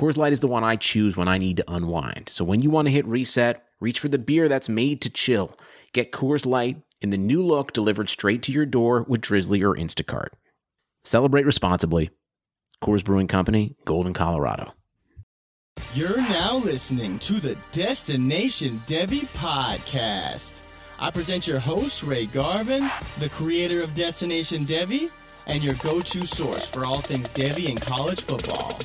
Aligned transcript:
Coors 0.00 0.16
Light 0.16 0.32
is 0.32 0.40
the 0.40 0.46
one 0.46 0.64
I 0.64 0.76
choose 0.76 1.14
when 1.14 1.28
I 1.28 1.36
need 1.36 1.58
to 1.58 1.70
unwind. 1.70 2.30
So 2.30 2.42
when 2.42 2.60
you 2.60 2.70
want 2.70 2.86
to 2.86 2.92
hit 2.92 3.04
reset, 3.04 3.66
reach 3.80 4.00
for 4.00 4.08
the 4.08 4.16
beer 4.16 4.48
that's 4.48 4.66
made 4.66 5.02
to 5.02 5.10
chill. 5.10 5.54
Get 5.92 6.10
Coors 6.10 6.46
Light 6.46 6.80
in 7.02 7.10
the 7.10 7.18
new 7.18 7.44
look 7.44 7.74
delivered 7.74 8.08
straight 8.08 8.42
to 8.44 8.52
your 8.52 8.64
door 8.64 9.04
with 9.06 9.20
Drizzly 9.20 9.62
or 9.62 9.76
Instacart. 9.76 10.28
Celebrate 11.04 11.44
responsibly. 11.44 12.08
Coors 12.82 13.04
Brewing 13.04 13.26
Company, 13.26 13.76
Golden, 13.84 14.14
Colorado. 14.14 14.72
You're 15.92 16.16
now 16.16 16.56
listening 16.56 17.18
to 17.18 17.34
the 17.34 17.56
Destination 17.70 18.68
Devy 18.68 19.30
podcast. 19.36 20.78
I 20.98 21.10
present 21.10 21.46
your 21.46 21.58
host, 21.58 22.04
Ray 22.04 22.24
Garvin, 22.24 22.90
the 23.18 23.28
creator 23.28 23.82
of 23.82 23.94
Destination 23.94 24.60
Devy, 24.60 25.12
and 25.46 25.62
your 25.62 25.74
go 25.74 26.00
to 26.00 26.26
source 26.26 26.64
for 26.64 26.86
all 26.86 27.02
things 27.02 27.30
Devy 27.32 27.68
and 27.68 27.82
college 27.82 28.22
football. 28.22 28.78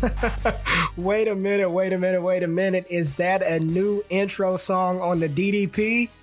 wait 0.96 1.28
a 1.28 1.34
minute, 1.34 1.70
wait 1.70 1.92
a 1.92 1.98
minute, 1.98 2.22
wait 2.22 2.42
a 2.42 2.48
minute. 2.48 2.84
Is 2.90 3.14
that 3.14 3.42
a 3.42 3.60
new 3.60 4.04
intro 4.08 4.56
song 4.56 5.00
on 5.00 5.20
the 5.20 5.28
DDP? 5.28 6.16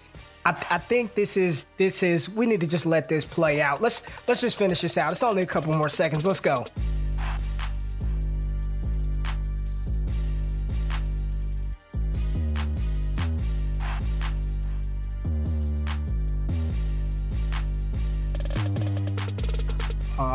I, 0.46 0.52
I, 0.70 0.78
think 0.78 1.14
this 1.14 1.36
is 1.36 1.66
this 1.78 2.04
is 2.04 2.34
we 2.36 2.46
need 2.46 2.62
to 2.62 2.68
just 2.68 2.86
let 2.86 3.10
this 3.10 3.26
play 3.26 3.62
out. 3.62 3.82
Let's 3.82 4.04
let's 4.28 4.42
just 4.42 4.58
finish 4.58 4.82
this 4.82 4.98
out. 4.98 5.12
It's 5.12 5.24
only 5.24 5.42
a 5.42 5.46
couple 5.46 5.74
more 5.74 5.90
seconds. 5.90 6.26
Let's 6.26 6.40
go. 6.40 6.66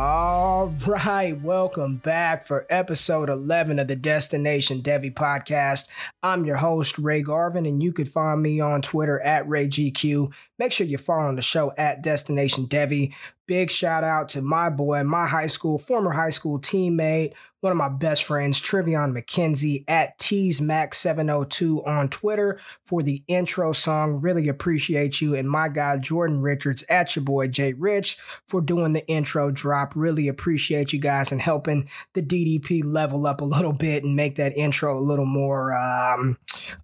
All 0.05 0.67
right, 0.87 1.41
welcome 1.41 1.95
back 1.95 2.45
for 2.45 2.67
episode 2.69 3.29
11 3.29 3.79
of 3.79 3.87
the 3.87 3.95
Destination 3.95 4.81
Devy 4.81 5.13
podcast. 5.13 5.87
I'm 6.21 6.43
your 6.43 6.57
host, 6.57 6.99
Ray 6.99 7.21
Garvin, 7.21 7.65
and 7.65 7.81
you 7.81 7.93
can 7.93 8.03
find 8.03 8.43
me 8.43 8.59
on 8.59 8.81
Twitter 8.81 9.21
at 9.21 9.47
RayGQ. 9.47 10.33
Make 10.59 10.73
sure 10.73 10.85
you're 10.85 10.99
following 10.99 11.37
the 11.37 11.41
show 11.41 11.71
at 11.77 12.03
Destination 12.03 12.67
Devy. 12.67 13.13
Big 13.45 13.69
shout 13.69 14.03
out 14.03 14.29
to 14.29 14.41
my 14.41 14.69
boy, 14.69 15.03
my 15.03 15.27
high 15.27 15.47
school, 15.47 15.77
former 15.77 16.11
high 16.11 16.29
school 16.29 16.59
teammate, 16.59 17.33
one 17.63 17.71
of 17.71 17.77
my 17.77 17.87
best 17.87 18.25
friends, 18.25 18.59
Trivion 18.59 19.17
McKenzie 19.17 19.85
at 19.87 20.19
TeesMac702 20.19 21.87
on 21.87 22.09
Twitter 22.09 22.59
for 22.85 23.01
the 23.01 23.23
intro 23.27 23.71
song. 23.71 24.19
Really 24.19 24.49
appreciate 24.49 25.21
you. 25.21 25.33
And 25.35 25.49
my 25.49 25.69
guy, 25.69 25.97
Jordan 25.97 26.41
Richards 26.41 26.83
at 26.89 27.15
your 27.15 27.23
boy, 27.23 27.47
Jay 27.47 27.71
Rich, 27.71 28.17
for 28.47 28.59
doing 28.59 28.91
the 28.91 29.07
intro 29.07 29.49
drop. 29.49 29.93
Really 29.95 30.27
appreciate 30.27 30.91
you 30.91 30.99
guys 30.99 31.31
and 31.31 31.41
helping 31.41 31.89
the 32.13 32.21
DDP 32.21 32.83
level 32.83 33.25
up 33.25 33.39
a 33.39 33.45
little 33.45 33.73
bit 33.73 34.03
and 34.03 34.13
make 34.13 34.35
that 34.35 34.57
intro 34.57 34.97
a 34.97 34.99
little 34.99 35.25
more 35.25 35.71
um, 35.73 36.37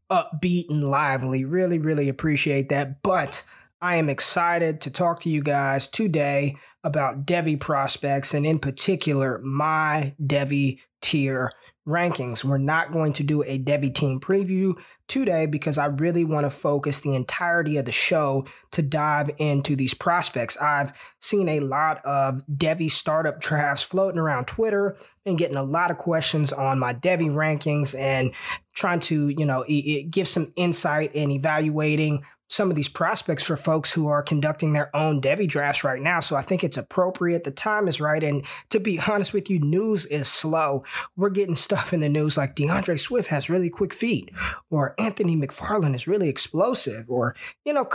upbeat 0.09 0.69
and 0.69 0.89
lively. 0.89 1.43
Really, 1.43 1.79
really 1.79 2.07
appreciate 2.07 2.69
that. 2.69 3.01
But 3.03 3.45
I 3.81 3.95
am 3.95 4.09
excited 4.09 4.81
to 4.81 4.89
talk 4.89 5.21
to 5.21 5.29
you 5.29 5.41
guys 5.41 5.87
today 5.87 6.57
about 6.83 7.25
Devy 7.25 7.57
prospects 7.59 8.33
and 8.33 8.45
in 8.45 8.59
particular 8.59 9.39
my 9.39 10.13
Devy 10.21 10.81
tier 11.01 11.51
rankings. 11.87 12.43
We're 12.43 12.57
not 12.57 12.91
going 12.91 13.13
to 13.13 13.23
do 13.23 13.41
a 13.43 13.57
Devy 13.57 13.93
team 13.93 14.19
preview 14.19 14.75
today 15.07 15.45
because 15.45 15.77
I 15.77 15.85
really 15.85 16.25
want 16.25 16.45
to 16.45 16.49
focus 16.49 16.99
the 16.99 17.15
entirety 17.15 17.77
of 17.77 17.85
the 17.85 17.91
show 17.91 18.45
to 18.71 18.81
dive 18.81 19.31
into 19.37 19.77
these 19.77 19.93
prospects. 19.93 20.57
I've 20.57 20.91
seen 21.21 21.47
a 21.47 21.61
lot 21.61 22.05
of 22.05 22.43
Devy 22.47 22.91
startup 22.91 23.39
drafts 23.41 23.81
floating 23.81 24.19
around 24.19 24.47
Twitter 24.47 24.97
and 25.25 25.37
getting 25.37 25.57
a 25.57 25.63
lot 25.63 25.89
of 25.89 25.97
questions 25.97 26.51
on 26.51 26.79
my 26.79 26.93
Devy 26.93 27.29
rankings 27.29 27.97
and 27.97 28.33
trying 28.75 28.99
to, 29.01 29.29
you 29.29 29.45
know, 29.45 29.63
give 30.09 30.27
some 30.27 30.51
insight 30.57 31.15
and 31.15 31.31
evaluating 31.31 32.23
some 32.49 32.69
of 32.69 32.75
these 32.75 32.89
prospects 32.89 33.43
for 33.43 33.55
folks 33.55 33.93
who 33.93 34.07
are 34.07 34.23
conducting 34.23 34.73
their 34.73 34.93
own 34.95 35.21
Devy 35.21 35.47
drafts 35.47 35.83
right 35.83 36.01
now. 36.01 36.19
So 36.19 36.35
I 36.35 36.41
think 36.41 36.63
it's 36.63 36.77
appropriate. 36.77 37.43
The 37.43 37.51
time 37.51 37.87
is 37.87 38.01
right. 38.01 38.23
And 38.23 38.43
to 38.69 38.79
be 38.79 38.99
honest 39.07 39.33
with 39.33 39.49
you, 39.49 39.59
news 39.59 40.05
is 40.07 40.27
slow. 40.27 40.83
We're 41.15 41.29
getting 41.29 41.55
stuff 41.55 41.93
in 41.93 41.99
the 41.99 42.09
news 42.09 42.37
like 42.37 42.55
DeAndre 42.55 42.99
Swift 42.99 43.29
has 43.29 43.49
really 43.49 43.69
quick 43.69 43.93
feet, 43.93 44.31
or 44.69 44.95
Anthony 44.99 45.35
McFarland 45.35 45.95
is 45.95 46.07
really 46.07 46.27
explosive, 46.27 47.05
or 47.09 47.35
you 47.65 47.73
know, 47.73 47.87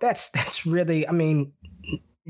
that's 0.00 0.30
that's 0.40 0.66
really. 0.66 1.06
I 1.06 1.12
mean, 1.12 1.52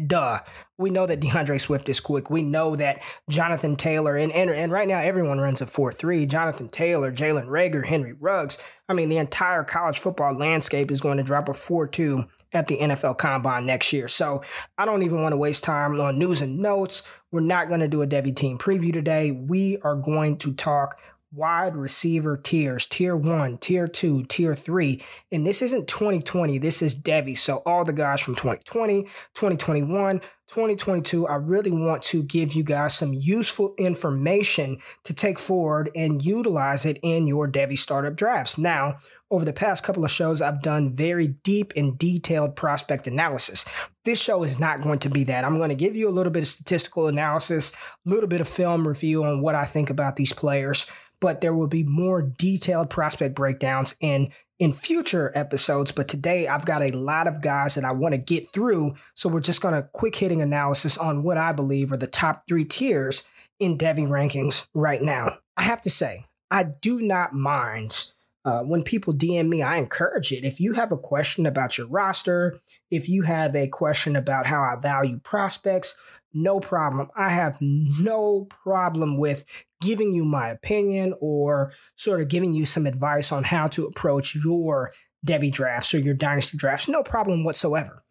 duh. 0.06 0.40
We 0.78 0.90
know 0.90 1.06
that 1.06 1.20
DeAndre 1.20 1.60
Swift 1.60 1.88
is 1.88 2.00
quick. 2.00 2.30
We 2.30 2.42
know 2.42 2.76
that 2.76 3.02
Jonathan 3.28 3.76
Taylor, 3.76 4.16
and, 4.16 4.32
and, 4.32 4.50
and 4.50 4.72
right 4.72 4.88
now 4.88 4.98
everyone 4.98 5.38
runs 5.38 5.60
a 5.60 5.66
4 5.66 5.92
3. 5.92 6.26
Jonathan 6.26 6.68
Taylor, 6.68 7.12
Jalen 7.12 7.46
Reagor, 7.46 7.84
Henry 7.84 8.12
Ruggs. 8.12 8.58
I 8.88 8.94
mean, 8.94 9.08
the 9.08 9.18
entire 9.18 9.62
college 9.62 9.98
football 9.98 10.34
landscape 10.34 10.90
is 10.90 11.00
going 11.00 11.18
to 11.18 11.22
drop 11.22 11.48
a 11.48 11.54
4 11.54 11.86
2 11.86 12.24
at 12.52 12.66
the 12.66 12.78
NFL 12.78 13.18
Combine 13.18 13.66
next 13.66 13.92
year. 13.92 14.08
So 14.08 14.42
I 14.76 14.84
don't 14.84 15.02
even 15.02 15.22
want 15.22 15.32
to 15.32 15.36
waste 15.36 15.64
time 15.64 16.00
on 16.00 16.18
news 16.18 16.42
and 16.42 16.58
notes. 16.58 17.08
We're 17.30 17.40
not 17.40 17.68
going 17.68 17.80
to 17.80 17.88
do 17.88 18.02
a 18.02 18.06
Devy 18.06 18.34
team 18.34 18.58
preview 18.58 18.92
today. 18.92 19.30
We 19.30 19.78
are 19.82 19.96
going 19.96 20.38
to 20.38 20.52
talk 20.52 20.98
wide 21.32 21.76
receiver 21.76 22.36
tiers 22.36 22.86
tier 22.86 23.16
one, 23.16 23.58
tier 23.58 23.86
two, 23.86 24.24
tier 24.24 24.54
three. 24.54 25.02
And 25.30 25.46
this 25.46 25.62
isn't 25.62 25.88
2020, 25.88 26.58
this 26.58 26.82
is 26.82 27.00
Devy. 27.00 27.38
So, 27.38 27.58
all 27.66 27.84
the 27.84 27.92
guys 27.92 28.20
from 28.20 28.34
2020, 28.34 29.04
2021, 29.34 30.20
2022, 30.50 31.28
I 31.28 31.36
really 31.36 31.70
want 31.70 32.02
to 32.04 32.24
give 32.24 32.54
you 32.54 32.64
guys 32.64 32.96
some 32.96 33.14
useful 33.14 33.72
information 33.78 34.78
to 35.04 35.14
take 35.14 35.38
forward 35.38 35.92
and 35.94 36.24
utilize 36.24 36.84
it 36.84 36.98
in 37.02 37.28
your 37.28 37.48
Devy 37.48 37.78
startup 37.78 38.16
drafts. 38.16 38.58
Now, 38.58 38.98
over 39.30 39.44
the 39.44 39.52
past 39.52 39.84
couple 39.84 40.04
of 40.04 40.10
shows, 40.10 40.42
I've 40.42 40.60
done 40.60 40.92
very 40.92 41.28
deep 41.44 41.72
and 41.76 41.96
detailed 41.96 42.56
prospect 42.56 43.06
analysis. 43.06 43.64
This 44.04 44.20
show 44.20 44.42
is 44.42 44.58
not 44.58 44.82
going 44.82 44.98
to 44.98 45.08
be 45.08 45.22
that. 45.24 45.44
I'm 45.44 45.58
going 45.58 45.68
to 45.68 45.76
give 45.76 45.94
you 45.94 46.08
a 46.08 46.10
little 46.10 46.32
bit 46.32 46.42
of 46.42 46.48
statistical 46.48 47.06
analysis, 47.06 47.70
a 48.04 48.10
little 48.10 48.28
bit 48.28 48.40
of 48.40 48.48
film 48.48 48.88
review 48.88 49.22
on 49.22 49.42
what 49.42 49.54
I 49.54 49.66
think 49.66 49.88
about 49.88 50.16
these 50.16 50.32
players 50.32 50.90
but 51.20 51.42
there 51.42 51.54
will 51.54 51.68
be 51.68 51.84
more 51.84 52.22
detailed 52.22 52.90
prospect 52.90 53.34
breakdowns 53.34 53.94
in 54.00 54.32
in 54.60 54.72
future 54.72 55.32
episodes. 55.34 55.90
But 55.90 56.06
today 56.06 56.46
I've 56.46 56.66
got 56.66 56.82
a 56.82 56.92
lot 56.92 57.26
of 57.26 57.40
guys 57.40 57.74
that 57.74 57.84
I 57.84 57.92
want 57.92 58.12
to 58.12 58.18
get 58.18 58.48
through. 58.48 58.94
So 59.14 59.28
we're 59.28 59.40
just 59.40 59.62
going 59.62 59.74
to 59.74 59.88
quick 59.92 60.14
hitting 60.14 60.42
analysis 60.42 60.96
on 60.96 61.24
what 61.24 61.38
I 61.38 61.50
believe 61.50 61.90
are 61.90 61.96
the 61.96 62.06
top 62.06 62.44
three 62.46 62.64
tiers 62.64 63.26
in 63.58 63.76
Devy 63.76 64.06
rankings 64.06 64.68
right 64.74 65.02
now. 65.02 65.38
I 65.56 65.64
have 65.64 65.80
to 65.82 65.90
say, 65.90 66.26
I 66.50 66.64
do 66.64 67.00
not 67.00 67.32
mind 67.32 68.12
uh, 68.44 68.62
when 68.62 68.82
people 68.82 69.12
DM 69.12 69.48
me, 69.48 69.62
I 69.62 69.76
encourage 69.76 70.32
it. 70.32 70.44
If 70.44 70.60
you 70.60 70.72
have 70.74 70.92
a 70.92 70.98
question 70.98 71.44
about 71.44 71.76
your 71.76 71.86
roster, 71.86 72.58
if 72.90 73.08
you 73.08 73.22
have 73.22 73.54
a 73.54 73.68
question 73.68 74.16
about 74.16 74.46
how 74.46 74.62
I 74.62 74.76
value 74.80 75.20
prospects, 75.22 75.94
no 76.32 76.60
problem. 76.60 77.08
I 77.16 77.30
have 77.30 77.58
no 77.60 78.46
problem 78.62 79.18
with 79.18 79.44
giving 79.80 80.12
you 80.12 80.24
my 80.24 80.48
opinion 80.48 81.14
or 81.20 81.72
sort 81.96 82.20
of 82.20 82.28
giving 82.28 82.52
you 82.52 82.66
some 82.66 82.86
advice 82.86 83.32
on 83.32 83.44
how 83.44 83.66
to 83.68 83.86
approach 83.86 84.34
your 84.34 84.92
Devy 85.26 85.52
drafts 85.52 85.94
or 85.94 85.98
your 85.98 86.14
dynasty 86.14 86.56
drafts. 86.56 86.88
No 86.88 87.02
problem 87.02 87.44
whatsoever. 87.44 88.04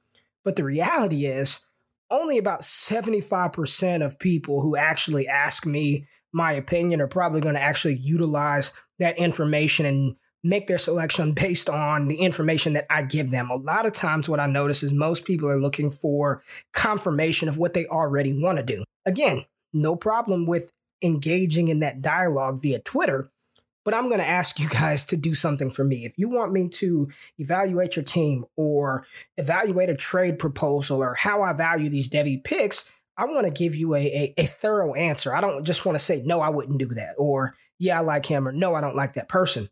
But 0.43 0.55
the 0.55 0.63
reality 0.63 1.25
is, 1.25 1.65
only 2.11 2.37
about 2.37 2.61
75% 2.61 4.05
of 4.05 4.19
people 4.19 4.61
who 4.61 4.75
actually 4.75 5.27
ask 5.27 5.65
me 5.65 6.07
my 6.31 6.53
opinion 6.53 7.01
are 7.01 7.07
probably 7.07 7.41
going 7.41 7.55
to 7.55 7.61
actually 7.61 7.95
utilize 7.95 8.73
that 8.99 9.17
information 9.17 9.85
and 9.85 10.15
make 10.43 10.67
their 10.67 10.77
selection 10.77 11.33
based 11.33 11.69
on 11.69 12.07
the 12.07 12.17
information 12.17 12.73
that 12.73 12.85
I 12.89 13.03
give 13.03 13.31
them. 13.31 13.49
A 13.49 13.55
lot 13.55 13.85
of 13.85 13.93
times, 13.93 14.29
what 14.29 14.39
I 14.39 14.47
notice 14.47 14.83
is 14.83 14.91
most 14.93 15.25
people 15.25 15.49
are 15.49 15.59
looking 15.59 15.91
for 15.91 16.43
confirmation 16.73 17.49
of 17.49 17.57
what 17.57 17.73
they 17.73 17.85
already 17.87 18.33
want 18.41 18.57
to 18.57 18.63
do. 18.63 18.83
Again, 19.05 19.45
no 19.73 19.95
problem 19.95 20.45
with 20.45 20.71
engaging 21.01 21.67
in 21.67 21.79
that 21.79 22.01
dialogue 22.01 22.61
via 22.61 22.79
Twitter. 22.79 23.31
but 23.85 23.93
I'm 23.93 24.07
going 24.07 24.19
to 24.19 24.27
ask 24.27 24.59
you 24.59 24.69
guys 24.81 25.05
to 25.05 25.17
do 25.17 25.33
something 25.33 25.71
for 25.71 25.83
me. 25.83 26.05
If 26.05 26.13
you 26.17 26.29
want 26.29 26.51
me 26.51 26.69
to 26.69 27.09
evaluate 27.37 27.95
your 27.95 28.05
team 28.05 28.45
or 28.55 29.05
evaluate 29.37 29.89
a 29.89 29.95
trade 29.95 30.37
proposal 30.37 31.01
or 31.01 31.15
how 31.15 31.41
I 31.41 31.53
value 31.53 31.89
these 31.89 32.09
Devy 32.09 32.43
picks, 32.43 32.91
I 33.17 33.25
want 33.25 33.47
to 33.47 33.51
give 33.51 33.75
you 33.75 33.95
a, 33.95 33.99
a, 33.99 34.33
a 34.37 34.45
thorough 34.45 34.93
answer. 34.93 35.33
I 35.33 35.41
don't 35.41 35.65
just 35.65 35.85
want 35.85 35.97
to 35.97 36.03
say, 36.03 36.21
no, 36.23 36.39
I 36.39 36.49
wouldn't 36.49 36.77
do 36.77 36.87
that, 36.89 37.15
or 37.17 37.55
yeah, 37.79 37.97
I 37.97 38.01
like 38.01 38.25
him, 38.25 38.47
or 38.47 38.51
no, 38.51 38.75
I 38.75 38.81
don't 38.81 38.95
like 38.95 39.13
that 39.13 39.27
person. 39.27 39.69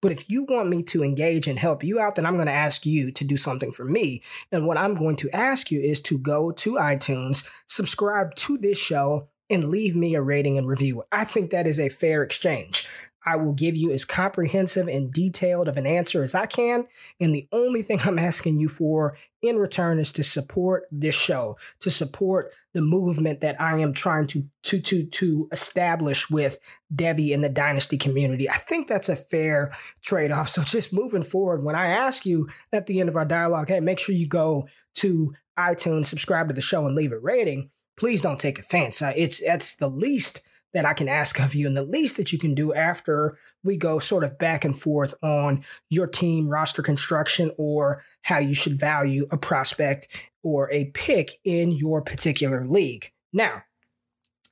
But 0.00 0.12
if 0.12 0.30
you 0.30 0.44
want 0.44 0.68
me 0.68 0.82
to 0.84 1.02
engage 1.02 1.46
and 1.46 1.58
help 1.58 1.84
you 1.84 2.00
out, 2.00 2.14
then 2.14 2.26
I'm 2.26 2.36
going 2.36 2.46
to 2.46 2.52
ask 2.52 2.86
you 2.86 3.12
to 3.12 3.24
do 3.24 3.36
something 3.36 3.72
for 3.72 3.84
me. 3.84 4.22
And 4.50 4.66
what 4.66 4.78
I'm 4.78 4.94
going 4.94 5.16
to 5.16 5.30
ask 5.30 5.70
you 5.70 5.80
is 5.80 6.00
to 6.02 6.18
go 6.18 6.50
to 6.52 6.74
iTunes, 6.74 7.48
subscribe 7.66 8.34
to 8.36 8.56
this 8.56 8.78
show, 8.78 9.28
and 9.50 9.68
leave 9.68 9.96
me 9.96 10.14
a 10.14 10.22
rating 10.22 10.56
and 10.56 10.66
review. 10.66 11.02
I 11.10 11.24
think 11.24 11.50
that 11.50 11.66
is 11.66 11.78
a 11.78 11.88
fair 11.88 12.22
exchange. 12.22 12.88
I 13.24 13.36
will 13.36 13.52
give 13.52 13.76
you 13.76 13.92
as 13.92 14.04
comprehensive 14.04 14.88
and 14.88 15.12
detailed 15.12 15.68
of 15.68 15.76
an 15.76 15.86
answer 15.86 16.22
as 16.22 16.34
I 16.34 16.46
can. 16.46 16.86
And 17.20 17.34
the 17.34 17.48
only 17.52 17.82
thing 17.82 18.00
I'm 18.04 18.18
asking 18.18 18.60
you 18.60 18.68
for 18.68 19.16
in 19.42 19.56
return 19.56 19.98
is 19.98 20.12
to 20.12 20.22
support 20.22 20.84
this 20.90 21.14
show, 21.14 21.56
to 21.80 21.90
support 21.90 22.52
the 22.72 22.82
movement 22.82 23.40
that 23.40 23.60
I 23.60 23.78
am 23.78 23.92
trying 23.92 24.26
to 24.28 24.46
to 24.64 24.80
to 24.80 25.04
to 25.04 25.48
establish 25.50 26.30
with 26.30 26.58
Devy 26.94 27.34
and 27.34 27.42
the 27.42 27.48
dynasty 27.48 27.98
community. 27.98 28.48
I 28.48 28.58
think 28.58 28.86
that's 28.86 29.08
a 29.08 29.16
fair 29.16 29.72
trade-off. 30.02 30.48
So 30.48 30.62
just 30.62 30.92
moving 30.92 31.22
forward, 31.22 31.64
when 31.64 31.74
I 31.74 31.88
ask 31.88 32.24
you 32.24 32.48
at 32.72 32.86
the 32.86 33.00
end 33.00 33.08
of 33.08 33.16
our 33.16 33.24
dialogue, 33.24 33.68
hey, 33.68 33.80
make 33.80 33.98
sure 33.98 34.14
you 34.14 34.28
go 34.28 34.68
to 34.96 35.34
iTunes, 35.58 36.06
subscribe 36.06 36.48
to 36.48 36.54
the 36.54 36.60
show, 36.60 36.86
and 36.86 36.94
leave 36.94 37.12
a 37.12 37.18
rating. 37.18 37.70
Please 37.96 38.22
don't 38.22 38.40
take 38.40 38.58
offense. 38.58 39.02
Uh, 39.02 39.12
it's 39.16 39.42
that's 39.44 39.74
the 39.76 39.88
least 39.88 40.42
that 40.72 40.84
I 40.84 40.94
can 40.94 41.08
ask 41.08 41.40
of 41.40 41.54
you, 41.54 41.66
and 41.66 41.76
the 41.76 41.82
least 41.82 42.16
that 42.16 42.32
you 42.32 42.38
can 42.38 42.54
do 42.54 42.72
after 42.72 43.38
we 43.64 43.76
go 43.76 43.98
sort 43.98 44.24
of 44.24 44.38
back 44.38 44.64
and 44.64 44.78
forth 44.78 45.14
on 45.22 45.64
your 45.88 46.06
team 46.06 46.48
roster 46.48 46.82
construction 46.82 47.50
or 47.58 48.02
how 48.22 48.38
you 48.38 48.54
should 48.54 48.78
value 48.78 49.26
a 49.30 49.36
prospect 49.36 50.08
or 50.42 50.70
a 50.70 50.86
pick 50.86 51.32
in 51.44 51.72
your 51.72 52.00
particular 52.02 52.64
league. 52.64 53.12
Now, 53.32 53.64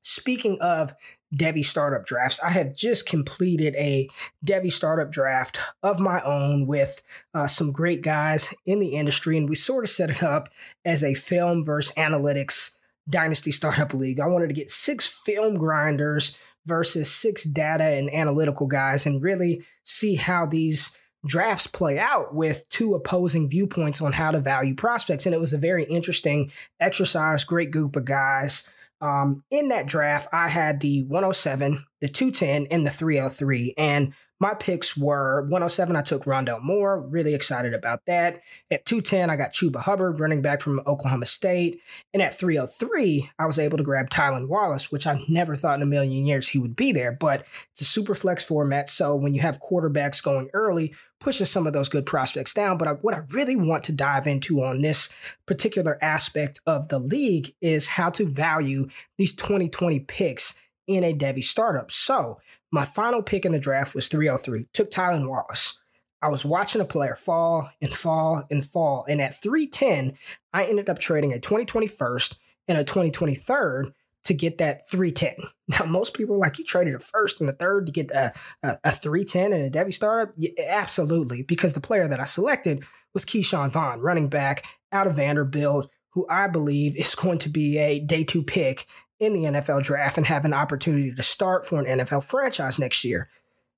speaking 0.02 0.58
of 0.60 0.92
Devy 1.34 1.64
startup 1.64 2.06
drafts, 2.06 2.40
I 2.40 2.50
have 2.50 2.74
just 2.74 3.06
completed 3.06 3.74
a 3.76 4.08
Devy 4.44 4.72
startup 4.72 5.10
draft 5.12 5.58
of 5.82 6.00
my 6.00 6.22
own 6.22 6.66
with 6.66 7.02
uh, 7.34 7.46
some 7.46 7.70
great 7.70 8.02
guys 8.02 8.54
in 8.64 8.80
the 8.80 8.94
industry, 8.94 9.36
and 9.36 9.48
we 9.48 9.54
sort 9.54 9.84
of 9.84 9.90
set 9.90 10.10
it 10.10 10.22
up 10.22 10.48
as 10.84 11.04
a 11.04 11.14
film 11.14 11.64
versus 11.64 11.94
analytics 11.96 12.77
Dynasty 13.08 13.50
Startup 13.50 13.92
League. 13.94 14.20
I 14.20 14.26
wanted 14.26 14.48
to 14.48 14.54
get 14.54 14.70
six 14.70 15.06
film 15.06 15.56
grinders 15.56 16.36
versus 16.66 17.10
six 17.10 17.44
data 17.44 17.84
and 17.84 18.12
analytical 18.12 18.66
guys 18.66 19.06
and 19.06 19.22
really 19.22 19.64
see 19.84 20.16
how 20.16 20.46
these 20.46 20.98
drafts 21.26 21.66
play 21.66 21.98
out 21.98 22.34
with 22.34 22.68
two 22.68 22.94
opposing 22.94 23.48
viewpoints 23.48 24.00
on 24.00 24.12
how 24.12 24.30
to 24.30 24.40
value 24.40 24.74
prospects. 24.74 25.26
And 25.26 25.34
it 25.34 25.40
was 25.40 25.52
a 25.52 25.58
very 25.58 25.84
interesting 25.84 26.52
exercise, 26.78 27.44
great 27.44 27.70
group 27.70 27.96
of 27.96 28.04
guys. 28.04 28.68
Um, 29.00 29.44
in 29.50 29.68
that 29.68 29.86
draft, 29.86 30.28
I 30.32 30.48
had 30.48 30.80
the 30.80 31.04
107, 31.04 31.84
the 32.00 32.08
210, 32.08 32.66
and 32.70 32.86
the 32.86 32.90
303. 32.90 33.74
And 33.76 34.12
my 34.40 34.54
picks 34.54 34.96
were 34.96 35.42
107, 35.42 35.96
I 35.96 36.02
took 36.02 36.24
Rondale 36.24 36.62
Moore, 36.62 37.00
really 37.00 37.34
excited 37.34 37.74
about 37.74 38.06
that. 38.06 38.40
At 38.70 38.86
210, 38.86 39.30
I 39.30 39.36
got 39.36 39.52
Chuba 39.52 39.76
Hubbard, 39.76 40.20
running 40.20 40.42
back 40.42 40.60
from 40.60 40.80
Oklahoma 40.86 41.26
State. 41.26 41.80
And 42.14 42.22
at 42.22 42.38
303, 42.38 43.30
I 43.38 43.46
was 43.46 43.58
able 43.58 43.78
to 43.78 43.84
grab 43.84 44.10
Tylan 44.10 44.46
Wallace, 44.46 44.92
which 44.92 45.06
I 45.06 45.20
never 45.28 45.56
thought 45.56 45.78
in 45.78 45.82
a 45.82 45.86
million 45.86 46.24
years 46.24 46.48
he 46.48 46.58
would 46.58 46.76
be 46.76 46.92
there. 46.92 47.10
But 47.10 47.46
it's 47.72 47.80
a 47.80 47.84
super 47.84 48.14
flex 48.14 48.44
format. 48.44 48.88
So 48.88 49.16
when 49.16 49.34
you 49.34 49.40
have 49.40 49.60
quarterbacks 49.60 50.22
going 50.22 50.50
early, 50.52 50.94
pushes 51.20 51.50
some 51.50 51.66
of 51.66 51.72
those 51.72 51.88
good 51.88 52.06
prospects 52.06 52.54
down. 52.54 52.78
But 52.78 52.88
I, 52.88 52.92
what 52.92 53.14
I 53.14 53.22
really 53.30 53.56
want 53.56 53.82
to 53.84 53.92
dive 53.92 54.28
into 54.28 54.62
on 54.62 54.82
this 54.82 55.12
particular 55.46 55.98
aspect 56.00 56.60
of 56.64 56.88
the 56.88 57.00
league 57.00 57.52
is 57.60 57.88
how 57.88 58.10
to 58.10 58.26
value 58.26 58.88
these 59.16 59.32
2020 59.32 59.98
picks 60.00 60.60
in 60.86 61.04
a 61.04 61.12
Devy 61.12 61.42
startup. 61.44 61.90
So 61.90 62.38
my 62.70 62.84
final 62.84 63.22
pick 63.22 63.44
in 63.44 63.52
the 63.52 63.58
draft 63.58 63.94
was 63.94 64.08
303. 64.08 64.66
Took 64.72 64.90
Tylan 64.90 65.28
Wallace. 65.28 65.80
I 66.20 66.28
was 66.28 66.44
watching 66.44 66.80
a 66.80 66.84
player 66.84 67.14
fall 67.14 67.70
and 67.80 67.94
fall 67.94 68.44
and 68.50 68.64
fall. 68.64 69.06
And 69.08 69.20
at 69.20 69.40
310, 69.40 70.18
I 70.52 70.64
ended 70.64 70.88
up 70.88 70.98
trading 70.98 71.32
a 71.32 71.38
2020 71.38 71.86
first 71.86 72.38
and 72.66 72.76
a 72.76 72.84
2020 72.84 73.34
third 73.34 73.92
to 74.24 74.34
get 74.34 74.58
that 74.58 74.88
310. 74.88 75.48
Now, 75.68 75.84
most 75.84 76.14
people 76.14 76.34
are 76.34 76.38
like, 76.38 76.58
you 76.58 76.64
traded 76.64 76.94
a 76.94 76.98
first 76.98 77.42
and 77.42 77.50
a 77.50 77.52
third 77.52 77.86
to 77.86 77.92
get 77.92 78.10
a, 78.10 78.32
a, 78.62 78.78
a 78.84 78.90
310 78.90 79.52
and 79.52 79.66
a 79.66 79.78
Devy 79.78 79.92
startup? 79.92 80.34
Yeah, 80.38 80.50
absolutely, 80.66 81.42
because 81.42 81.74
the 81.74 81.80
player 81.80 82.08
that 82.08 82.20
I 82.20 82.24
selected 82.24 82.84
was 83.12 83.26
Ke'Shawn 83.26 83.70
Vaughn, 83.70 84.00
running 84.00 84.28
back 84.28 84.64
out 84.92 85.06
of 85.06 85.16
Vanderbilt, 85.16 85.90
who 86.10 86.26
I 86.30 86.48
believe 86.48 86.96
is 86.96 87.14
going 87.14 87.36
to 87.38 87.50
be 87.50 87.78
a 87.78 88.00
day 88.00 88.24
two 88.24 88.42
pick 88.42 88.86
in 89.20 89.32
the 89.32 89.44
NFL 89.44 89.82
draft 89.82 90.16
and 90.16 90.26
have 90.26 90.44
an 90.44 90.54
opportunity 90.54 91.12
to 91.12 91.22
start 91.22 91.66
for 91.66 91.80
an 91.80 91.98
NFL 91.98 92.24
franchise 92.24 92.78
next 92.78 93.04
year. 93.04 93.28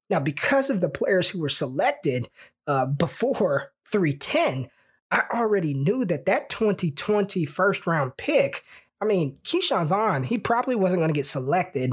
Now, 0.08 0.20
because 0.20 0.70
of 0.70 0.80
the 0.80 0.90
players 0.90 1.30
who 1.30 1.40
were 1.40 1.48
selected 1.48 2.28
uh, 2.66 2.86
before 2.86 3.72
310, 3.86 4.68
I 5.10 5.22
already 5.32 5.74
knew 5.74 6.04
that 6.04 6.26
that 6.26 6.50
2020 6.50 7.46
first 7.46 7.86
round 7.86 8.16
pick, 8.16 8.64
I 9.00 9.04
mean, 9.04 9.38
Ke'Shawn 9.44 9.86
Vaughn, 9.86 10.24
he 10.24 10.38
probably 10.38 10.76
wasn't 10.76 11.00
going 11.00 11.12
to 11.12 11.18
get 11.18 11.26
selected. 11.26 11.92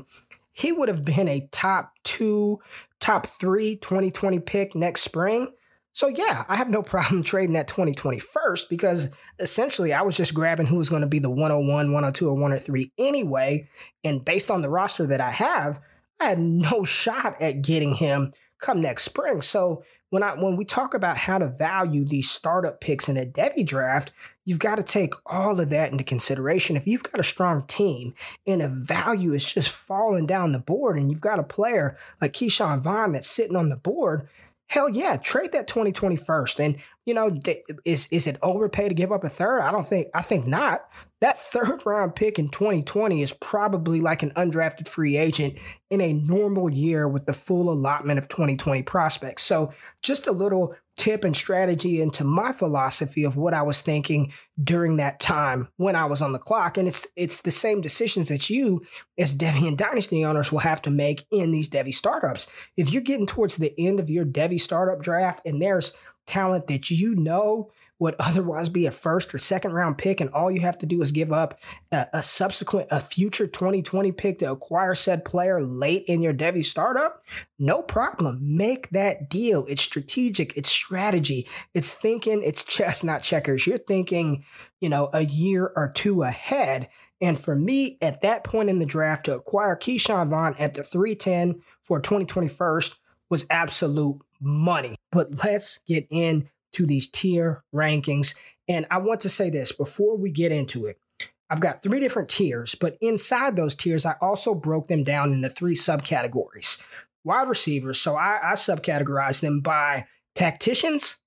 He 0.51 0.71
would 0.71 0.89
have 0.89 1.05
been 1.05 1.27
a 1.27 1.47
top 1.51 1.93
two, 2.03 2.59
top 2.99 3.25
three 3.25 3.75
2020 3.77 4.39
pick 4.39 4.75
next 4.75 5.01
spring. 5.01 5.53
So 5.97 6.09
yeah, 6.09 6.45
I 6.47 6.57
have 6.57 6.69
no 6.69 6.83
problem 6.83 7.23
trading 7.23 7.53
that 7.53 7.67
2020 7.67 8.19
first 8.19 8.69
because 8.69 9.09
essentially 9.39 9.93
I 9.93 10.03
was 10.03 10.15
just 10.15 10.35
grabbing 10.35 10.67
who 10.67 10.75
was 10.75 10.91
going 10.91 11.01
to 11.01 11.07
be 11.07 11.17
the 11.17 11.31
101, 11.31 11.91
102, 11.91 12.29
or 12.29 12.33
103 12.33 12.91
anyway. 12.99 13.67
And 14.03 14.23
based 14.23 14.51
on 14.51 14.61
the 14.61 14.69
roster 14.69 15.07
that 15.07 15.21
I 15.21 15.31
have, 15.31 15.81
I 16.19 16.25
had 16.25 16.39
no 16.39 16.83
shot 16.85 17.41
at 17.41 17.63
getting 17.63 17.95
him 17.95 18.31
come 18.59 18.79
next 18.79 19.05
spring. 19.05 19.41
So 19.41 19.83
when 20.11 20.21
I 20.21 20.35
when 20.35 20.55
we 20.55 20.65
talk 20.65 20.93
about 20.93 21.17
how 21.17 21.39
to 21.39 21.47
value 21.47 22.05
these 22.05 22.29
startup 22.29 22.79
picks 22.79 23.09
in 23.09 23.17
a 23.17 23.25
Devy 23.25 23.65
draft, 23.65 24.11
you've 24.45 24.59
got 24.59 24.75
to 24.75 24.83
take 24.83 25.13
all 25.25 25.59
of 25.59 25.71
that 25.71 25.91
into 25.91 26.03
consideration. 26.03 26.77
If 26.77 26.85
you've 26.85 27.03
got 27.03 27.19
a 27.19 27.23
strong 27.23 27.65
team 27.65 28.13
and 28.45 28.61
a 28.61 28.69
value 28.69 29.33
is 29.33 29.51
just 29.51 29.71
falling 29.73 30.27
down 30.27 30.51
the 30.51 30.59
board, 30.59 30.97
and 30.97 31.11
you've 31.11 31.21
got 31.21 31.39
a 31.39 31.43
player 31.43 31.97
like 32.21 32.33
Ke'Shawn 32.33 32.81
Vaughn 32.81 33.13
that's 33.13 33.27
sitting 33.27 33.55
on 33.55 33.69
the 33.69 33.75
board, 33.75 34.29
Hell 34.67 34.89
yeah, 34.89 35.17
trade 35.17 35.53
that 35.53 35.67
2020 35.67 36.15
first. 36.15 36.59
And, 36.59 36.77
you 37.07 37.13
know, 37.13 37.31
is 37.85 38.05
is 38.11 38.27
it 38.27 38.37
overpay 38.43 38.89
to 38.89 38.93
give 38.93 39.13
up 39.13 39.23
a 39.23 39.29
third? 39.29 39.61
I 39.61 39.71
don't 39.71 39.85
think 39.85 40.09
I 40.13 40.21
think 40.21 40.45
not. 40.45 40.89
That 41.21 41.39
third 41.39 41.83
round 41.85 42.15
pick 42.15 42.37
in 42.37 42.49
2020 42.49 43.23
is 43.23 43.31
probably 43.31 44.01
like 44.01 44.23
an 44.23 44.31
undrafted 44.31 44.89
free 44.89 45.15
agent 45.15 45.55
in 45.89 46.01
a 46.01 46.13
normal 46.13 46.69
year 46.69 47.07
with 47.07 47.25
the 47.25 47.33
full 47.33 47.71
allotment 47.71 48.19
of 48.19 48.27
2020 48.27 48.83
prospects. 48.83 49.43
So, 49.43 49.71
just 50.03 50.27
a 50.27 50.33
little 50.33 50.75
tip 50.97 51.23
and 51.23 51.35
strategy 51.35 52.01
into 52.01 52.25
my 52.25 52.51
philosophy 52.51 53.23
of 53.23 53.37
what 53.37 53.53
I 53.53 53.61
was 53.61 53.81
thinking 53.81 54.33
during 54.61 54.97
that 54.97 55.21
time 55.21 55.69
when 55.77 55.95
I 55.95 56.05
was 56.05 56.21
on 56.21 56.33
the 56.33 56.39
clock. 56.39 56.77
And 56.77 56.89
it's 56.89 57.07
it's 57.15 57.41
the 57.41 57.51
same 57.51 57.79
decisions 57.79 58.27
that 58.27 58.49
you 58.49 58.83
as 59.17 59.33
Devy 59.33 59.65
and 59.65 59.77
Dynasty 59.77 60.25
owners 60.25 60.51
will 60.51 60.59
have 60.59 60.81
to 60.81 60.91
make 60.91 61.25
in 61.31 61.51
these 61.51 61.69
Devy 61.69 61.93
startups. 61.93 62.51
If 62.75 62.91
you're 62.91 63.01
getting 63.01 63.27
towards 63.27 63.55
the 63.55 63.73
end 63.79 64.01
of 64.01 64.09
your 64.09 64.25
Devy 64.25 64.59
startup 64.59 65.01
draft 65.01 65.41
and 65.45 65.61
there's 65.61 65.93
talent 66.27 66.67
that 66.67 66.91
you 66.91 67.15
know 67.15 67.71
would 67.99 68.15
otherwise 68.19 68.69
be 68.69 68.85
a 68.85 68.91
first 68.91 69.33
or 69.33 69.37
second 69.37 69.73
round 69.73 69.97
pick, 69.97 70.21
and 70.21 70.29
all 70.31 70.51
you 70.51 70.61
have 70.61 70.77
to 70.79 70.85
do 70.85 71.01
is 71.01 71.11
give 71.11 71.31
up 71.31 71.59
a, 71.91 72.07
a, 72.13 72.23
subsequent, 72.23 72.87
a 72.91 72.99
future 72.99 73.47
2020 73.47 74.11
pick 74.11 74.39
to 74.39 74.51
acquire 74.51 74.93
said 74.93 75.25
player 75.25 75.61
late 75.61 76.03
in 76.05 76.21
your 76.21 76.33
Devy 76.33 76.63
startup, 76.63 77.23
no 77.57 77.81
problem. 77.81 78.39
Make 78.41 78.89
that 78.91 79.29
deal. 79.29 79.65
It's 79.67 79.81
strategic, 79.81 80.55
it's 80.57 80.69
strategy, 80.69 81.47
it's 81.73 81.93
thinking, 81.93 82.43
it's 82.43 82.63
chess, 82.63 83.03
not 83.03 83.23
checkers. 83.23 83.65
You're 83.65 83.77
thinking, 83.77 84.43
you 84.79 84.89
know, 84.89 85.09
a 85.13 85.25
year 85.25 85.71
or 85.75 85.91
two 85.93 86.23
ahead. 86.23 86.89
And 87.19 87.39
for 87.39 87.55
me, 87.55 87.97
at 88.01 88.21
that 88.21 88.43
point 88.43 88.69
in 88.69 88.77
the 88.77 88.85
draft, 88.85 89.25
to 89.25 89.35
acquire 89.35 89.75
Ke'Shawn 89.75 90.29
Vaughn 90.29 90.55
at 90.59 90.75
the 90.75 90.83
310 90.83 91.61
for 91.81 91.99
2021st 91.99 92.95
was 93.29 93.45
absolute 93.49 94.21
money. 94.41 94.95
But 95.11 95.43
let's 95.43 95.79
get 95.87 96.07
into 96.09 96.85
these 96.85 97.07
tier 97.07 97.63
rankings. 97.73 98.35
And 98.67 98.85
I 98.91 98.99
want 98.99 99.21
to 99.21 99.29
say 99.29 99.49
this 99.49 99.71
before 99.71 100.17
we 100.17 100.31
get 100.31 100.51
into 100.51 100.85
it. 100.85 100.99
I've 101.49 101.61
got 101.61 101.81
three 101.81 101.99
different 101.99 102.27
tiers, 102.27 102.75
but 102.75 102.97
inside 102.99 103.55
those 103.55 103.73
tiers, 103.73 104.05
I 104.05 104.15
also 104.19 104.53
broke 104.53 104.89
them 104.89 105.03
down 105.03 105.31
into 105.31 105.49
three 105.49 105.75
subcategories. 105.75 106.83
Wide 107.23 107.47
receivers, 107.47 107.99
so 107.99 108.15
I, 108.15 108.39
I 108.43 108.53
subcategorize 108.53 109.41
them 109.41 109.61
by 109.61 110.07
tacticians, 110.35 111.17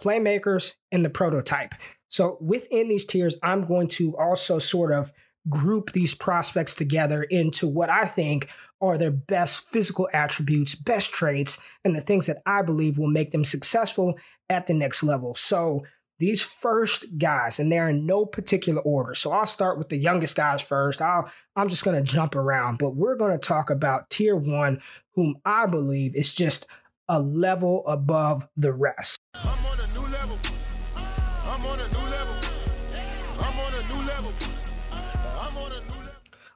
playmakers, 0.00 0.74
and 0.90 1.04
the 1.04 1.10
prototype. 1.10 1.74
So 2.08 2.38
within 2.40 2.88
these 2.88 3.04
tiers, 3.04 3.36
I'm 3.42 3.66
going 3.66 3.88
to 3.88 4.16
also 4.16 4.58
sort 4.58 4.92
of 4.92 5.12
group 5.48 5.92
these 5.92 6.14
prospects 6.14 6.74
together 6.74 7.22
into 7.22 7.68
what 7.68 7.90
I 7.90 8.06
think 8.06 8.48
are 8.80 8.98
their 8.98 9.10
best 9.10 9.68
physical 9.68 10.08
attributes, 10.12 10.74
best 10.74 11.12
traits, 11.12 11.58
and 11.84 11.94
the 11.94 12.00
things 12.00 12.26
that 12.26 12.42
I 12.46 12.62
believe 12.62 12.98
will 12.98 13.08
make 13.08 13.30
them 13.30 13.44
successful 13.44 14.14
at 14.48 14.66
the 14.66 14.74
next 14.74 15.02
level. 15.02 15.34
So 15.34 15.84
these 16.18 16.42
first 16.42 17.18
guys, 17.18 17.60
and 17.60 17.70
they're 17.70 17.88
in 17.88 18.06
no 18.06 18.26
particular 18.26 18.80
order. 18.82 19.14
So 19.14 19.32
I'll 19.32 19.46
start 19.46 19.78
with 19.78 19.88
the 19.88 19.96
youngest 19.96 20.34
guys 20.34 20.62
first. 20.62 21.00
I'll 21.00 21.30
I'm 21.56 21.68
just 21.68 21.84
gonna 21.84 22.02
jump 22.02 22.36
around, 22.36 22.78
but 22.78 22.96
we're 22.96 23.16
gonna 23.16 23.38
talk 23.38 23.70
about 23.70 24.10
tier 24.10 24.36
one, 24.36 24.80
whom 25.14 25.36
I 25.44 25.66
believe 25.66 26.14
is 26.14 26.32
just 26.32 26.66
a 27.08 27.20
level 27.20 27.86
above 27.86 28.48
the 28.56 28.72
rest. 28.72 29.18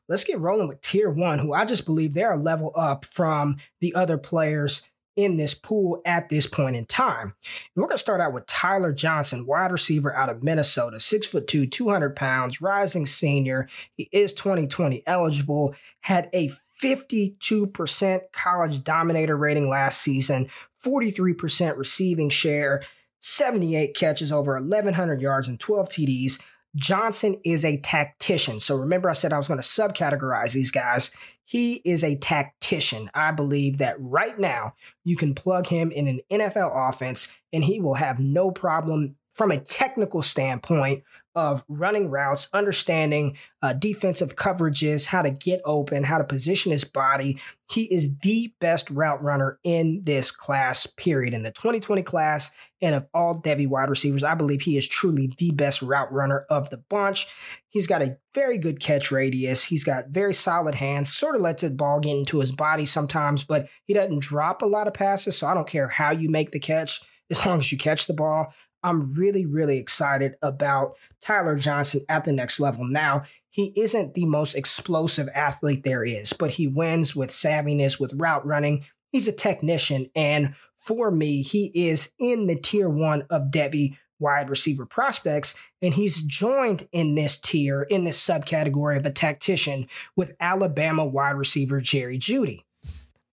Let's 0.08 0.24
get 0.24 0.40
rolling 0.40 0.68
with 0.68 0.80
tier 0.80 1.10
one, 1.10 1.38
who 1.38 1.52
I 1.52 1.64
just 1.64 1.86
believe 1.86 2.14
they're 2.14 2.32
a 2.32 2.36
level 2.36 2.72
up 2.74 3.04
from 3.04 3.56
the 3.80 3.94
other 3.94 4.18
players 4.18 4.88
in 5.14 5.36
this 5.36 5.54
pool 5.54 6.00
at 6.06 6.28
this 6.28 6.46
point 6.46 6.76
in 6.76 6.86
time. 6.86 7.34
And 7.44 7.82
we're 7.82 7.88
going 7.88 7.96
to 7.96 7.98
start 7.98 8.20
out 8.20 8.32
with 8.32 8.46
Tyler 8.46 8.92
Johnson, 8.92 9.46
wide 9.46 9.70
receiver 9.70 10.14
out 10.14 10.30
of 10.30 10.42
Minnesota, 10.42 11.00
six 11.00 11.26
foot 11.26 11.46
two, 11.46 11.66
200 11.66 12.16
pounds, 12.16 12.62
rising 12.62 13.06
senior. 13.06 13.68
He 13.96 14.08
is 14.12 14.32
2020 14.32 15.02
eligible, 15.06 15.74
had 16.00 16.30
a 16.32 16.50
52% 16.82 18.20
college 18.32 18.82
dominator 18.82 19.36
rating 19.36 19.68
last 19.68 20.00
season, 20.00 20.48
43% 20.84 21.76
receiving 21.76 22.30
share, 22.30 22.82
78 23.20 23.94
catches, 23.94 24.32
over 24.32 24.54
1,100 24.54 25.20
yards, 25.20 25.46
and 25.48 25.60
12 25.60 25.88
TDs. 25.88 26.42
Johnson 26.74 27.38
is 27.44 27.64
a 27.64 27.76
tactician. 27.78 28.60
So 28.60 28.76
remember, 28.76 29.10
I 29.10 29.12
said 29.12 29.32
I 29.32 29.36
was 29.36 29.48
going 29.48 29.60
to 29.60 29.66
subcategorize 29.66 30.52
these 30.52 30.70
guys. 30.70 31.10
He 31.44 31.82
is 31.84 32.02
a 32.02 32.16
tactician. 32.16 33.10
I 33.14 33.32
believe 33.32 33.78
that 33.78 33.96
right 33.98 34.38
now 34.38 34.74
you 35.04 35.16
can 35.16 35.34
plug 35.34 35.66
him 35.66 35.90
in 35.90 36.08
an 36.08 36.20
NFL 36.30 36.72
offense 36.88 37.32
and 37.52 37.64
he 37.64 37.80
will 37.80 37.94
have 37.94 38.18
no 38.18 38.50
problem 38.50 39.16
from 39.32 39.50
a 39.50 39.60
technical 39.60 40.22
standpoint 40.22 41.02
of 41.34 41.64
running 41.68 42.10
routes, 42.10 42.48
understanding 42.52 43.36
uh, 43.62 43.72
defensive 43.72 44.36
coverages, 44.36 45.06
how 45.06 45.22
to 45.22 45.30
get 45.30 45.60
open, 45.64 46.04
how 46.04 46.18
to 46.18 46.24
position 46.24 46.72
his 46.72 46.84
body. 46.84 47.38
He 47.70 47.84
is 47.84 48.16
the 48.18 48.52
best 48.60 48.90
route 48.90 49.22
runner 49.22 49.58
in 49.64 50.02
this 50.04 50.30
class, 50.30 50.86
period. 50.86 51.32
In 51.32 51.42
the 51.42 51.50
2020 51.50 52.02
class, 52.02 52.50
and 52.82 52.94
of 52.94 53.06
all 53.14 53.40
Devy 53.40 53.66
wide 53.66 53.88
receivers, 53.88 54.24
I 54.24 54.34
believe 54.34 54.62
he 54.62 54.76
is 54.76 54.86
truly 54.86 55.32
the 55.38 55.52
best 55.52 55.80
route 55.80 56.12
runner 56.12 56.44
of 56.50 56.68
the 56.70 56.78
bunch. 56.90 57.28
He's 57.70 57.86
got 57.86 58.02
a 58.02 58.18
very 58.34 58.58
good 58.58 58.80
catch 58.80 59.10
radius. 59.10 59.64
He's 59.64 59.84
got 59.84 60.08
very 60.08 60.34
solid 60.34 60.74
hands, 60.74 61.14
sort 61.14 61.36
of 61.36 61.40
lets 61.40 61.62
the 61.62 61.70
ball 61.70 62.00
get 62.00 62.16
into 62.16 62.40
his 62.40 62.52
body 62.52 62.84
sometimes, 62.84 63.44
but 63.44 63.68
he 63.84 63.94
doesn't 63.94 64.20
drop 64.20 64.62
a 64.62 64.66
lot 64.66 64.88
of 64.88 64.94
passes. 64.94 65.38
So 65.38 65.46
I 65.46 65.54
don't 65.54 65.68
care 65.68 65.88
how 65.88 66.10
you 66.10 66.28
make 66.28 66.50
the 66.50 66.60
catch 66.60 67.00
as 67.30 67.46
long 67.46 67.58
as 67.58 67.72
you 67.72 67.78
catch 67.78 68.06
the 68.06 68.14
ball. 68.14 68.52
I'm 68.82 69.14
really, 69.14 69.46
really 69.46 69.78
excited 69.78 70.36
about 70.42 70.96
Tyler 71.20 71.56
Johnson 71.56 72.02
at 72.08 72.24
the 72.24 72.32
next 72.32 72.60
level. 72.60 72.84
Now, 72.84 73.24
he 73.50 73.72
isn't 73.76 74.14
the 74.14 74.24
most 74.24 74.54
explosive 74.54 75.28
athlete 75.34 75.84
there 75.84 76.04
is, 76.04 76.32
but 76.32 76.52
he 76.52 76.66
wins 76.66 77.14
with 77.14 77.30
savviness, 77.30 78.00
with 78.00 78.14
route 78.14 78.46
running. 78.46 78.84
He's 79.10 79.28
a 79.28 79.32
technician. 79.32 80.10
And 80.16 80.54
for 80.74 81.10
me, 81.10 81.42
he 81.42 81.70
is 81.74 82.12
in 82.18 82.46
the 82.46 82.56
tier 82.56 82.88
one 82.88 83.26
of 83.30 83.50
Devy 83.50 83.98
wide 84.18 84.48
receiver 84.48 84.86
prospects. 84.86 85.54
And 85.82 85.92
he's 85.92 86.22
joined 86.22 86.88
in 86.92 87.14
this 87.14 87.38
tier, 87.38 87.82
in 87.82 88.04
this 88.04 88.24
subcategory 88.24 88.96
of 88.96 89.04
a 89.04 89.10
tactician 89.10 89.86
with 90.16 90.34
Alabama 90.40 91.04
wide 91.04 91.36
receiver 91.36 91.80
Jerry 91.80 92.18
Jeudy. 92.18 92.64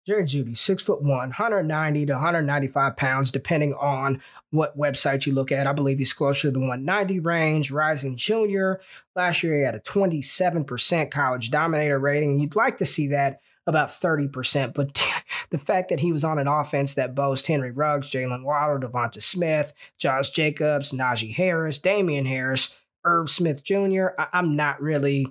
Jerry 0.09 0.25
Jeudy, 0.25 0.57
six 0.57 0.83
foot 0.83 1.03
one, 1.03 1.29
190 1.29 2.07
to 2.07 2.13
195 2.15 2.97
pounds, 2.97 3.31
depending 3.31 3.75
on 3.75 4.23
what 4.49 4.75
website 4.75 5.27
you 5.27 5.35
look 5.35 5.53
at. 5.53 5.67
I 5.67 5.75
believe 5.75 5.99
he's 5.99 6.15
closer 6.15 6.49
to 6.49 6.51
the 6.51 6.61
190 6.61 7.21
range. 7.21 7.71
Rising 7.71 8.17
junior. 8.17 8.81
Last 9.15 9.43
year 9.43 9.55
he 9.55 9.65
had 9.65 9.75
a 9.75 9.81
27% 9.81 11.11
college 11.11 11.51
dominator 11.51 11.99
rating. 11.99 12.41
You'd 12.41 12.57
like 12.57 12.79
to 12.79 12.87
see 12.87 13.09
that 13.09 13.41
about 13.67 13.91
30%, 13.91 14.73
but 14.73 14.99
the 15.51 15.59
fact 15.59 15.91
that 15.91 16.01
he 16.01 16.11
was 16.11 16.25
on 16.25 16.39
an 16.39 16.49
offense 16.49 16.95
that 16.95 17.15
boasts 17.15 17.47
Henry 17.47 17.71
Ruggs, 17.71 18.11
Jaylen 18.11 18.45
Waddle, 18.45 18.79
Devonta 18.89 19.21
Smith, 19.21 19.75
Josh 19.99 20.31
Jacobs, 20.31 20.93
Najee 20.93 21.35
Harris, 21.35 21.79
Damien 21.79 22.25
Harris, 22.25 22.81
Irv 23.05 23.29
Smith 23.29 23.63
Jr., 23.63 24.07
I- 24.19 24.29
I'm 24.33 24.57
not 24.57 24.81
really 24.81 25.27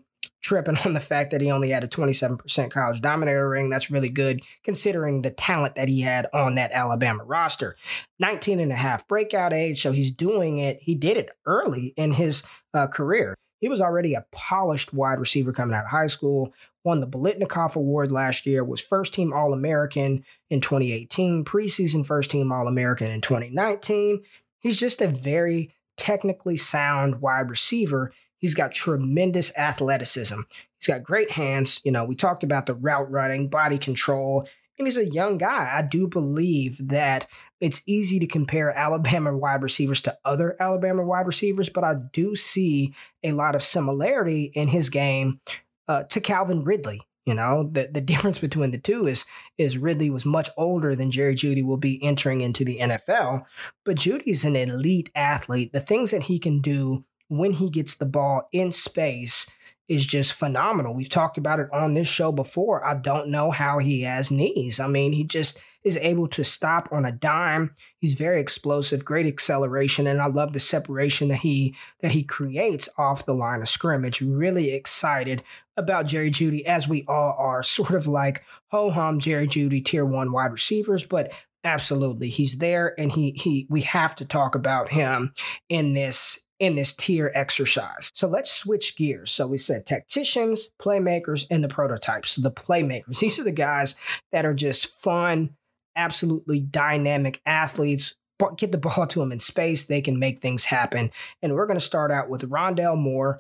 tripping 0.48 0.78
on 0.86 0.94
the 0.94 1.00
fact 1.00 1.32
that 1.32 1.42
he 1.42 1.52
only 1.52 1.70
had 1.70 1.84
a 1.84 1.88
27% 1.88 2.72
college 2.72 3.02
dominator 3.02 3.50
ring. 3.50 3.70
That's 3.70 3.92
really 3.92 4.10
good 4.10 4.42
considering 4.64 5.22
the 5.22 5.32
talent 5.32 5.76
that 5.76 5.90
he 5.90 6.02
had 6.02 6.28
on 6.34 6.56
that 6.56 6.72
Alabama 6.72 7.24
roster. 7.24 7.76
19 8.20 8.60
and 8.60 8.72
a 8.72 8.76
half 8.76 9.08
breakout 9.08 9.54
age, 9.54 9.82
so 9.82 9.92
he's 9.92 10.12
doing 10.12 10.58
it. 10.58 10.80
He 10.82 10.96
did 10.96 11.18
it 11.18 11.30
early 11.46 11.94
in 11.98 12.14
his 12.14 12.44
uh, 12.74 12.88
career. 12.88 13.36
He 13.60 13.70
was 13.70 13.82
already 13.82 14.14
a 14.14 14.26
polished 14.32 14.94
wide 14.94 15.20
receiver 15.20 15.52
coming 15.52 15.76
out 15.76 15.86
of 15.86 15.92
high 15.92 16.08
school, 16.08 16.54
won 16.84 17.02
the 17.02 17.08
Biletnikoff 17.08 17.76
Award 17.76 18.12
last 18.12 18.46
year, 18.46 18.64
was 18.64 18.80
first 18.80 19.14
team 19.14 19.34
All 19.34 19.52
American 19.52 20.24
in 20.50 20.62
2018, 20.62 21.44
preseason 21.44 22.06
first 22.06 22.30
team 22.30 22.52
All 22.52 22.68
American 22.68 23.10
in 23.12 23.22
2019. 23.22 24.24
He's 24.60 24.78
just 24.78 25.02
a 25.02 25.08
very 25.08 25.74
technically 25.98 26.58
sound 26.58 27.20
wide 27.22 27.50
receiver 27.50 28.14
He's 28.40 28.54
got 28.54 28.72
tremendous 28.72 29.58
athleticism. 29.58 30.42
He's 30.80 30.88
got 30.88 31.04
great 31.04 31.32
hands. 31.32 31.82
You 31.84 31.92
know, 31.92 32.06
we 32.06 32.16
talked 32.16 32.44
about 32.44 32.66
the 32.66 32.76
route 32.76 33.10
running, 33.10 33.50
body 33.50 33.78
control, 33.78 34.48
and 34.78 34.88
he's 34.88 34.98
a 34.98 35.10
young 35.10 35.38
guy. 35.38 35.72
I 35.74 35.82
do 35.82 36.08
believe 36.08 36.78
that 36.90 37.28
it's 37.60 37.82
easy 37.88 38.20
to 38.20 38.28
compare 38.28 38.72
Alabama 38.78 39.36
wide 39.36 39.64
receivers 39.64 40.02
to 40.02 40.18
other 40.24 40.56
Alabama 40.60 41.04
wide 41.04 41.28
receivers, 41.28 41.70
but 41.70 41.84
I 41.84 41.96
do 42.14 42.36
see 42.36 42.94
a 43.24 43.32
lot 43.32 43.56
of 43.56 43.64
similarity 43.64 44.52
in 44.54 44.68
his 44.68 44.90
game 44.90 45.40
uh, 45.88 46.04
to 46.04 46.22
Calvin 46.22 46.64
Ridley. 46.64 47.02
You 47.26 47.34
know, 47.34 47.70
the, 47.72 47.90
the 47.92 48.02
difference 48.14 48.40
between 48.40 48.72
the 48.72 48.78
two 48.78 49.06
is 49.08 49.26
is 49.58 49.78
Ridley 49.78 50.10
was 50.10 50.26
much 50.26 50.50
older 50.58 50.96
than 50.96 51.12
Jerry 51.12 51.36
Jeudy 51.36 51.64
will 51.64 51.78
be 51.78 52.02
entering 52.04 52.42
into 52.42 52.64
the 52.64 52.78
NFL, 52.80 53.46
but 53.84 53.98
Jeudy's 53.98 54.46
an 54.46 54.56
elite 54.56 55.10
athlete. 55.16 55.74
The 55.74 55.80
things 55.80 56.12
that 56.12 56.24
he 56.24 56.40
can 56.40 56.62
do 56.62 57.04
when 57.30 57.52
he 57.52 57.70
gets 57.70 57.96
the 57.96 58.06
ball 58.06 58.48
in 58.52 58.72
space 58.72 59.50
is 59.88 60.06
just 60.06 60.34
phenomenal. 60.34 60.96
We've 60.96 61.10
talked 61.10 61.38
about 61.38 61.60
it 61.60 61.70
on 61.72 61.94
this 61.94 62.08
show 62.08 62.32
before. 62.32 62.86
I 62.86 62.96
don't 62.96 63.30
know 63.30 63.52
how 63.52 63.80
he 63.80 64.02
has 64.02 64.32
knees. 64.32 64.80
I 64.80 64.88
mean, 64.88 65.14
he 65.14 65.24
just 65.24 65.62
is 65.84 65.98
able 65.98 66.28
to 66.28 66.44
stop 66.44 66.90
on 66.92 67.06
a 67.06 67.12
dime. 67.12 67.74
He's 68.00 68.14
very 68.14 68.42
explosive, 68.42 69.06
great 69.06 69.26
acceleration, 69.26 70.06
and 70.06 70.22
I 70.22 70.28
love 70.28 70.52
the 70.52 70.60
separation 70.60 71.30
that 71.30 71.38
he 71.38 71.76
that 72.02 72.12
he 72.12 72.24
creates 72.24 72.90
off 72.98 73.26
the 73.26 73.34
line 73.34 73.62
of 73.62 73.70
scrimmage. 73.70 74.22
Really 74.22 74.74
excited 74.74 75.44
about 75.78 76.06
Jerry 76.06 76.30
Jeudy, 76.30 76.66
as 76.66 76.88
we 76.88 77.06
all 77.08 77.36
are, 77.38 77.64
sort 77.64 77.92
of 77.92 78.08
like 78.08 78.44
ho 78.68 78.90
hum 78.90 79.20
Jerry 79.20 79.48
Jeudy 79.48 79.84
tier 79.84 80.06
one 80.06 80.32
wide 80.34 80.52
receivers, 80.52 81.06
but 81.06 81.32
absolutely 81.64 82.30
he's 82.30 82.60
there 82.60 82.98
and 83.00 83.12
he 83.12 83.32
he 83.32 83.68
we 83.70 83.82
have 83.82 84.16
to 84.16 84.24
talk 84.24 84.56
about 84.56 84.90
him 84.90 85.34
in 85.70 85.94
this 85.94 86.47
in 86.60 86.76
this 86.76 86.94
tier 86.94 87.32
exercise. 87.36 88.10
So 88.14 88.28
let's 88.28 88.52
switch 88.52 88.96
gears. 88.96 89.32
So 89.32 89.48
we 89.48 89.58
said 89.58 89.86
tacticians, 89.86 90.72
playmakers, 90.82 91.46
and 91.52 91.64
the 91.64 91.68
prototypes. 91.68 92.32
So 92.32 92.42
the 92.42 92.52
playmakers, 92.52 93.20
these 93.20 93.40
are 93.40 93.44
the 93.44 93.52
guys 93.52 93.96
that 94.32 94.46
are 94.46 94.54
just 94.54 94.88
fun, 94.96 95.52
absolutely 95.96 96.62
dynamic 96.62 97.42
athletes. 97.46 98.16
Get 98.58 98.72
the 98.72 98.78
ball 98.78 99.08
to 99.08 99.20
them 99.20 99.32
in 99.32 99.40
space, 99.40 99.86
they 99.86 100.02
can 100.02 100.20
make 100.20 100.42
things 100.42 100.64
happen. 100.64 101.12
And 101.42 101.56
we're 101.56 101.66
going 101.66 101.80
to 101.80 101.86
start 101.86 102.12
out 102.12 102.30
with 102.30 102.48
Rondale 102.50 102.98
Moore, 102.98 103.40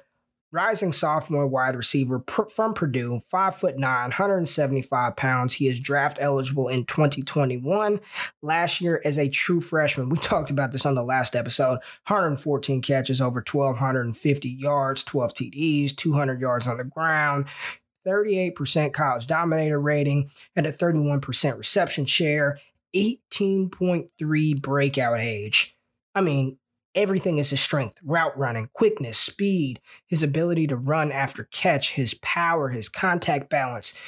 rising 0.51 0.93
sophomore 0.93 1.47
wide 1.47 1.75
receiver 1.75 2.23
from 2.49 2.73
Purdue, 2.73 3.21
five 3.27 3.55
foot 3.55 3.77
nine, 3.77 4.09
175 4.09 5.15
pounds. 5.15 5.53
He 5.53 5.67
is 5.67 5.79
draft 5.79 6.17
eligible 6.19 6.67
in 6.67 6.85
2021. 6.85 7.99
Last 8.41 8.81
year, 8.81 9.01
as 9.03 9.17
a 9.17 9.29
true 9.29 9.59
freshman, 9.59 10.09
we 10.09 10.17
talked 10.21 10.49
about 10.49 10.71
this 10.71 10.85
on 10.85 10.95
the 10.95 11.03
last 11.03 11.35
episode 11.35 11.79
114 12.07 12.81
catches, 12.81 13.21
over 13.21 13.43
1,250 13.49 14.49
yards, 14.49 15.03
12 15.03 15.33
TDs, 15.33 15.95
200 15.95 16.39
yards 16.39 16.67
on 16.67 16.77
the 16.77 16.83
ground. 16.83 17.45
38% 18.05 18.93
college 18.93 19.27
dominator 19.27 19.81
rating 19.81 20.29
and 20.55 20.65
a 20.65 20.71
31% 20.71 21.57
reception 21.57 22.05
share, 22.05 22.57
18.3 22.95 24.61
breakout 24.61 25.19
age. 25.19 25.75
I 26.15 26.21
mean, 26.21 26.57
Everything 26.97 27.37
is 27.37 27.51
his 27.51 27.61
strength 27.61 27.99
route 28.03 28.35
running, 28.35 28.69
quickness, 28.73 29.19
speed, 29.19 29.79
his 30.07 30.23
ability 30.23 30.65
to 30.65 30.75
run 30.75 31.11
after 31.11 31.43
catch, 31.43 31.91
his 31.91 32.15
power, 32.15 32.69
his 32.69 32.89
contact 32.89 33.51
balance. 33.51 34.01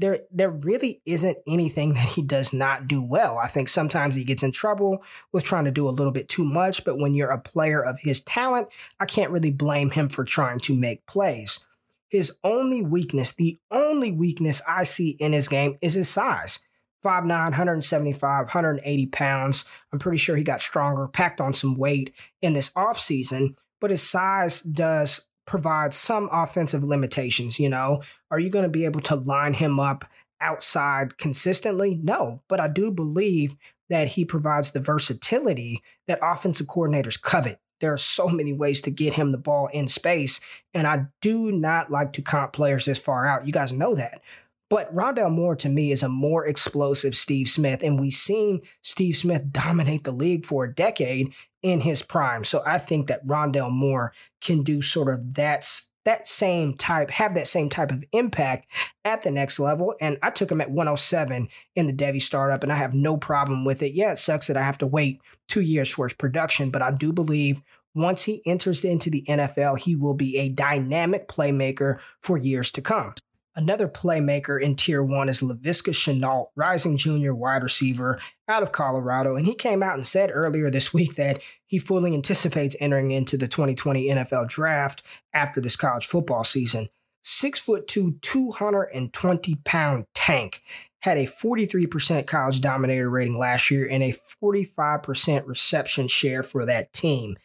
There, 0.00 0.22
there 0.32 0.50
really 0.50 1.00
isn't 1.06 1.38
anything 1.46 1.94
that 1.94 2.08
he 2.08 2.20
does 2.20 2.52
not 2.52 2.88
do 2.88 3.00
well. 3.00 3.38
I 3.38 3.46
think 3.46 3.68
sometimes 3.68 4.16
he 4.16 4.24
gets 4.24 4.42
in 4.42 4.50
trouble 4.50 5.04
with 5.30 5.44
trying 5.44 5.66
to 5.66 5.70
do 5.70 5.88
a 5.88 5.90
little 5.90 6.12
bit 6.12 6.28
too 6.28 6.44
much, 6.44 6.84
but 6.84 6.98
when 6.98 7.14
you're 7.14 7.30
a 7.30 7.38
player 7.38 7.80
of 7.80 8.00
his 8.00 8.24
talent, 8.24 8.66
I 8.98 9.06
can't 9.06 9.30
really 9.30 9.52
blame 9.52 9.90
him 9.90 10.08
for 10.08 10.24
trying 10.24 10.58
to 10.60 10.74
make 10.74 11.06
plays. 11.06 11.64
His 12.08 12.36
only 12.42 12.82
weakness, 12.82 13.36
the 13.36 13.56
only 13.70 14.10
weakness 14.10 14.60
I 14.68 14.82
see 14.82 15.10
in 15.10 15.32
his 15.32 15.46
game 15.46 15.78
is 15.80 15.94
his 15.94 16.08
size. 16.08 16.58
5'9, 17.02 17.28
175, 17.28 18.44
180 18.46 19.06
pounds. 19.06 19.64
I'm 19.92 19.98
pretty 19.98 20.18
sure 20.18 20.36
he 20.36 20.44
got 20.44 20.62
stronger, 20.62 21.08
packed 21.08 21.40
on 21.40 21.52
some 21.52 21.76
weight 21.76 22.14
in 22.40 22.52
this 22.52 22.70
offseason, 22.70 23.58
but 23.80 23.90
his 23.90 24.02
size 24.08 24.62
does 24.62 25.26
provide 25.44 25.92
some 25.92 26.28
offensive 26.32 26.84
limitations. 26.84 27.58
You 27.58 27.68
know, 27.68 28.02
are 28.30 28.38
you 28.38 28.50
going 28.50 28.64
to 28.64 28.68
be 28.68 28.84
able 28.84 29.00
to 29.02 29.16
line 29.16 29.54
him 29.54 29.80
up 29.80 30.04
outside 30.40 31.18
consistently? 31.18 31.98
No, 32.02 32.42
but 32.48 32.60
I 32.60 32.68
do 32.68 32.90
believe 32.90 33.56
that 33.90 34.08
he 34.08 34.24
provides 34.24 34.70
the 34.70 34.80
versatility 34.80 35.82
that 36.06 36.20
offensive 36.22 36.66
coordinators 36.66 37.20
covet. 37.20 37.60
There 37.80 37.92
are 37.92 37.98
so 37.98 38.28
many 38.28 38.52
ways 38.52 38.80
to 38.82 38.92
get 38.92 39.12
him 39.12 39.32
the 39.32 39.38
ball 39.38 39.66
in 39.72 39.88
space, 39.88 40.40
and 40.72 40.86
I 40.86 41.06
do 41.20 41.50
not 41.50 41.90
like 41.90 42.12
to 42.12 42.22
comp 42.22 42.52
players 42.52 42.84
this 42.84 42.98
far 42.98 43.26
out. 43.26 43.44
You 43.44 43.52
guys 43.52 43.72
know 43.72 43.96
that. 43.96 44.22
But 44.72 44.94
Rondale 44.94 45.30
Moore 45.30 45.54
to 45.56 45.68
me 45.68 45.92
is 45.92 46.02
a 46.02 46.08
more 46.08 46.46
explosive 46.46 47.14
Steve 47.14 47.50
Smith, 47.50 47.82
and 47.82 48.00
we've 48.00 48.14
seen 48.14 48.62
Steve 48.80 49.18
Smith 49.18 49.52
dominate 49.52 50.04
the 50.04 50.12
league 50.12 50.46
for 50.46 50.64
a 50.64 50.74
decade 50.74 51.34
in 51.60 51.82
his 51.82 52.00
prime. 52.00 52.42
So 52.42 52.62
I 52.64 52.78
think 52.78 53.08
that 53.08 53.26
Rondale 53.26 53.70
Moore 53.70 54.14
can 54.40 54.62
do 54.62 54.80
sort 54.80 55.12
of 55.12 55.34
that 55.34 55.70
that 56.06 56.26
same 56.26 56.72
type, 56.72 57.10
have 57.10 57.34
that 57.34 57.48
same 57.48 57.68
type 57.68 57.90
of 57.90 58.02
impact 58.12 58.66
at 59.04 59.20
the 59.20 59.30
next 59.30 59.60
level. 59.60 59.94
And 60.00 60.16
I 60.22 60.30
took 60.30 60.50
him 60.50 60.62
at 60.62 60.70
107 60.70 61.50
in 61.76 61.86
the 61.86 61.92
Devy 61.92 62.22
startup, 62.22 62.62
and 62.62 62.72
I 62.72 62.76
have 62.76 62.94
no 62.94 63.18
problem 63.18 63.66
with 63.66 63.82
it. 63.82 63.92
Yeah, 63.92 64.12
it 64.12 64.18
sucks 64.18 64.46
that 64.46 64.56
I 64.56 64.62
have 64.62 64.78
to 64.78 64.86
wait 64.86 65.20
two 65.48 65.60
years 65.60 65.90
for 65.90 66.08
his 66.08 66.14
production, 66.14 66.70
but 66.70 66.80
I 66.80 66.92
do 66.92 67.12
believe 67.12 67.60
once 67.94 68.22
he 68.22 68.40
enters 68.46 68.86
into 68.86 69.10
the 69.10 69.22
NFL, 69.28 69.80
he 69.80 69.96
will 69.96 70.14
be 70.14 70.38
a 70.38 70.48
dynamic 70.48 71.28
playmaker 71.28 71.98
for 72.22 72.38
years 72.38 72.72
to 72.72 72.80
come. 72.80 73.12
Another 73.54 73.86
playmaker 73.86 74.60
in 74.60 74.76
tier 74.76 75.02
one 75.02 75.28
is 75.28 75.42
Laviska 75.42 75.92
Shenault, 75.92 76.46
rising 76.56 76.96
junior 76.96 77.34
wide 77.34 77.62
receiver 77.62 78.18
out 78.48 78.62
of 78.62 78.72
Colorado. 78.72 79.36
And 79.36 79.46
he 79.46 79.54
came 79.54 79.82
out 79.82 79.94
and 79.94 80.06
said 80.06 80.30
earlier 80.32 80.70
this 80.70 80.94
week 80.94 81.16
that 81.16 81.42
he 81.66 81.78
fully 81.78 82.14
anticipates 82.14 82.76
entering 82.80 83.10
into 83.10 83.36
the 83.36 83.48
2020 83.48 84.08
NFL 84.08 84.48
draft 84.48 85.02
after 85.34 85.60
this 85.60 85.76
college 85.76 86.06
football 86.06 86.44
season. 86.44 86.88
Six 87.22 87.60
foot 87.60 87.86
two, 87.86 88.18
220 88.22 89.56
pound 89.64 90.06
tank 90.14 90.62
had 91.00 91.18
a 91.18 91.26
43% 91.26 92.26
college 92.26 92.60
dominator 92.60 93.10
rating 93.10 93.36
last 93.36 93.70
year 93.70 93.86
and 93.88 94.02
a 94.02 94.14
45% 94.42 95.46
reception 95.46 96.08
share 96.08 96.42
for 96.42 96.64
that 96.64 96.92
team. 96.92 97.36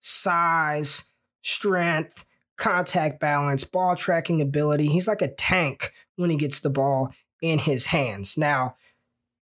Size, 0.00 1.10
strength, 1.42 2.24
contact 2.60 3.18
balance, 3.18 3.64
ball 3.64 3.96
tracking 3.96 4.40
ability. 4.40 4.86
He's 4.86 5.08
like 5.08 5.22
a 5.22 5.34
tank 5.34 5.92
when 6.16 6.30
he 6.30 6.36
gets 6.36 6.60
the 6.60 6.70
ball 6.70 7.12
in 7.42 7.58
his 7.58 7.86
hands. 7.86 8.38
Now, 8.38 8.76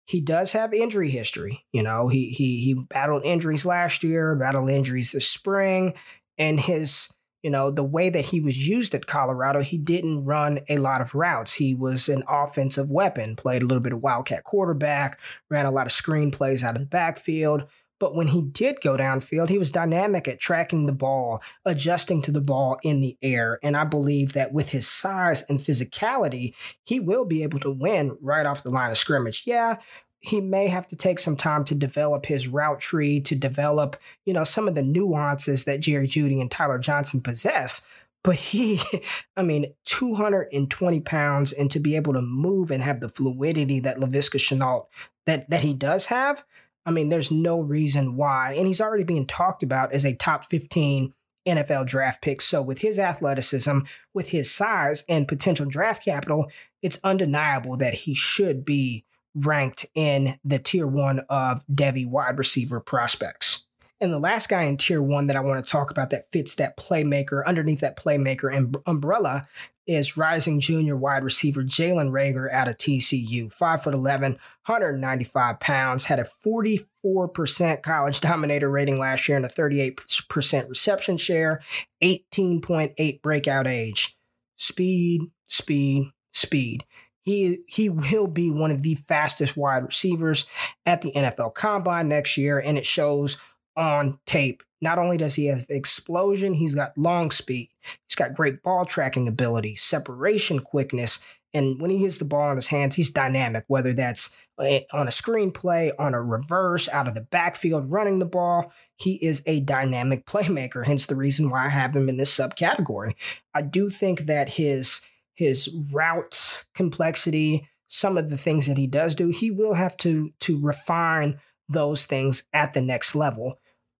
he 0.06 0.22
does 0.22 0.52
have 0.52 0.72
injury 0.72 1.10
history. 1.10 1.66
You 1.70 1.82
know, 1.82 2.08
he 2.08 2.30
he 2.30 2.62
he 2.62 2.74
battled 2.74 3.24
injuries 3.26 3.66
last 3.66 4.02
year, 4.02 4.34
battled 4.36 4.70
injuries 4.70 5.12
this 5.12 5.28
spring, 5.28 5.92
and 6.38 6.58
his 6.58 7.12
you 7.42 7.50
know 7.50 7.70
the 7.70 7.84
way 7.84 8.08
that 8.08 8.24
he 8.24 8.40
was 8.40 8.66
used 8.66 8.94
at 8.94 9.06
Colorado, 9.06 9.60
he 9.60 9.76
didn't 9.76 10.24
run 10.24 10.60
a 10.70 10.78
lot 10.78 11.02
of 11.02 11.14
routes. 11.14 11.52
He 11.52 11.74
was 11.74 12.08
an 12.08 12.22
offensive 12.26 12.90
weapon, 12.90 13.36
played 13.36 13.62
a 13.62 13.66
little 13.66 13.82
bit 13.82 13.92
of 13.92 14.00
wildcat 14.00 14.44
quarterback, 14.44 15.20
ran 15.50 15.66
a 15.66 15.70
lot 15.70 15.86
of 15.86 15.92
screen 15.92 16.30
plays 16.30 16.64
out 16.64 16.76
of 16.76 16.80
the 16.80 16.86
backfield. 16.86 17.66
But 17.98 18.14
when 18.14 18.28
he 18.28 18.42
did 18.42 18.80
go 18.80 18.96
downfield, 18.96 19.48
he 19.48 19.58
was 19.58 19.70
dynamic 19.70 20.28
at 20.28 20.40
tracking 20.40 20.86
the 20.86 20.92
ball, 20.92 21.42
adjusting 21.64 22.22
to 22.22 22.32
the 22.32 22.40
ball 22.40 22.78
in 22.82 23.00
the 23.00 23.16
air. 23.22 23.58
And 23.62 23.76
I 23.76 23.84
believe 23.84 24.34
that 24.34 24.52
with 24.52 24.70
his 24.70 24.86
size 24.86 25.42
and 25.48 25.58
physicality, 25.58 26.54
he 26.84 27.00
will 27.00 27.24
be 27.24 27.42
able 27.42 27.58
to 27.60 27.70
win 27.70 28.16
right 28.20 28.46
off 28.46 28.62
the 28.62 28.70
line 28.70 28.90
of 28.90 28.98
scrimmage. 28.98 29.42
Yeah, 29.46 29.76
he 30.20 30.40
may 30.40 30.68
have 30.68 30.86
to 30.88 30.96
take 30.96 31.18
some 31.18 31.36
time 31.36 31.64
to 31.64 31.74
develop 31.74 32.26
his 32.26 32.48
route 32.48 32.80
tree, 32.80 33.20
to 33.20 33.34
develop, 33.34 33.96
you 34.24 34.32
know, 34.32 34.44
some 34.44 34.68
of 34.68 34.74
the 34.74 34.82
nuances 34.82 35.64
that 35.64 35.80
Jerry 35.80 36.06
Jeudy 36.06 36.40
and 36.40 36.50
Tyler 36.50 36.78
Johnson 36.78 37.20
possess. 37.20 37.82
But 38.24 38.34
he, 38.34 38.80
I 39.36 39.42
mean, 39.42 39.72
220 39.84 41.00
pounds 41.00 41.52
and 41.52 41.70
to 41.70 41.80
be 41.80 41.96
able 41.96 42.14
to 42.14 42.22
move 42.22 42.70
and 42.70 42.82
have 42.82 43.00
the 43.00 43.08
fluidity 43.08 43.80
that 43.80 43.98
Laviska 43.98 44.38
Shenault 44.38 44.86
that 45.26 45.48
that 45.50 45.62
he 45.62 45.74
does 45.74 46.06
have, 46.06 46.42
I 46.88 46.90
mean, 46.90 47.10
there's 47.10 47.30
no 47.30 47.60
reason 47.60 48.16
why. 48.16 48.54
And 48.56 48.66
he's 48.66 48.80
already 48.80 49.04
being 49.04 49.26
talked 49.26 49.62
about 49.62 49.92
as 49.92 50.06
a 50.06 50.14
top 50.14 50.46
15 50.46 51.12
NFL 51.46 51.86
draft 51.86 52.22
pick. 52.22 52.40
So, 52.40 52.62
with 52.62 52.78
his 52.78 52.98
athleticism, 52.98 53.80
with 54.14 54.30
his 54.30 54.50
size 54.50 55.04
and 55.06 55.28
potential 55.28 55.66
draft 55.66 56.02
capital, 56.02 56.50
it's 56.80 56.98
undeniable 57.04 57.76
that 57.76 57.92
he 57.92 58.14
should 58.14 58.64
be 58.64 59.04
ranked 59.34 59.84
in 59.94 60.38
the 60.46 60.58
tier 60.58 60.86
one 60.86 61.20
of 61.28 61.62
Devy 61.66 62.06
wide 62.08 62.38
receiver 62.38 62.80
prospects. 62.80 63.57
And 64.00 64.12
the 64.12 64.18
last 64.18 64.48
guy 64.48 64.62
in 64.62 64.76
tier 64.76 65.02
one 65.02 65.24
that 65.24 65.36
I 65.36 65.40
want 65.40 65.64
to 65.64 65.70
talk 65.70 65.90
about 65.90 66.10
that 66.10 66.30
fits 66.30 66.54
that 66.56 66.76
playmaker 66.76 67.44
underneath 67.44 67.80
that 67.80 67.96
playmaker 67.96 68.54
um, 68.56 68.72
umbrella 68.86 69.46
is 69.88 70.16
rising 70.16 70.60
junior 70.60 70.96
wide 70.96 71.24
receiver 71.24 71.64
Jalen 71.64 72.10
Reagor 72.10 72.52
out 72.52 72.68
of 72.68 72.76
TCU. 72.76 73.52
5'11, 73.52 74.20
195 74.66 75.60
pounds, 75.60 76.04
had 76.04 76.20
a 76.20 76.28
44% 76.46 77.82
college 77.82 78.20
dominator 78.20 78.70
rating 78.70 78.98
last 78.98 79.26
year 79.28 79.36
and 79.36 79.46
a 79.46 79.48
38% 79.48 80.68
reception 80.68 81.16
share, 81.16 81.62
18.8 82.02 83.22
breakout 83.22 83.66
age. 83.66 84.16
Speed, 84.56 85.22
speed, 85.46 86.12
speed. 86.32 86.84
He, 87.22 87.58
he 87.66 87.88
will 87.88 88.26
be 88.26 88.50
one 88.50 88.70
of 88.70 88.82
the 88.82 88.94
fastest 88.94 89.56
wide 89.56 89.84
receivers 89.84 90.46
at 90.86 91.00
the 91.00 91.12
NFL 91.12 91.54
Combine 91.54 92.08
next 92.08 92.36
year, 92.36 92.58
and 92.58 92.78
it 92.78 92.86
shows 92.86 93.38
on 93.78 94.18
tape. 94.26 94.62
Not 94.80 94.98
only 94.98 95.16
does 95.16 95.34
he 95.34 95.46
have 95.46 95.66
explosion, 95.70 96.52
he's 96.52 96.74
got 96.74 96.96
long 96.96 97.30
speed. 97.30 97.70
He's 98.06 98.14
got 98.14 98.34
great 98.34 98.62
ball 98.62 98.84
tracking 98.84 99.26
ability, 99.26 99.74
separation 99.76 100.60
quickness, 100.60 101.24
and 101.54 101.80
when 101.80 101.90
he 101.90 101.98
hits 101.98 102.18
the 102.18 102.24
ball 102.24 102.50
in 102.50 102.56
his 102.56 102.68
hands, 102.68 102.94
he's 102.94 103.10
dynamic, 103.10 103.64
whether 103.68 103.94
that's 103.94 104.36
eh, 104.60 104.80
on 104.92 105.06
a 105.06 105.10
screenplay, 105.10 105.92
on 105.98 106.14
a 106.14 106.20
reverse, 106.20 106.88
out 106.88 107.08
of 107.08 107.14
the 107.14 107.22
backfield, 107.22 107.90
running 107.90 108.18
the 108.18 108.26
ball. 108.26 108.70
He 108.96 109.14
is 109.14 109.42
a 109.46 109.60
dynamic 109.60 110.26
playmaker, 110.26 110.84
hence 110.84 111.06
the 111.06 111.16
reason 111.16 111.48
why 111.48 111.66
I 111.66 111.70
have 111.70 111.96
him 111.96 112.08
in 112.08 112.18
this 112.18 112.36
subcategory. 112.36 113.14
I 113.54 113.62
do 113.62 113.88
think 113.88 114.22
that 114.22 114.50
his 114.50 115.00
his 115.34 115.74
route 115.92 116.64
complexity, 116.74 117.68
some 117.86 118.18
of 118.18 118.28
the 118.28 118.36
things 118.36 118.66
that 118.66 118.76
he 118.76 118.88
does 118.88 119.14
do, 119.14 119.30
he 119.30 119.50
will 119.50 119.74
have 119.74 119.96
to 119.98 120.32
to 120.40 120.60
refine 120.60 121.40
those 121.68 122.04
things 122.04 122.44
at 122.52 122.74
the 122.74 122.82
next 122.82 123.14
level. 123.14 123.58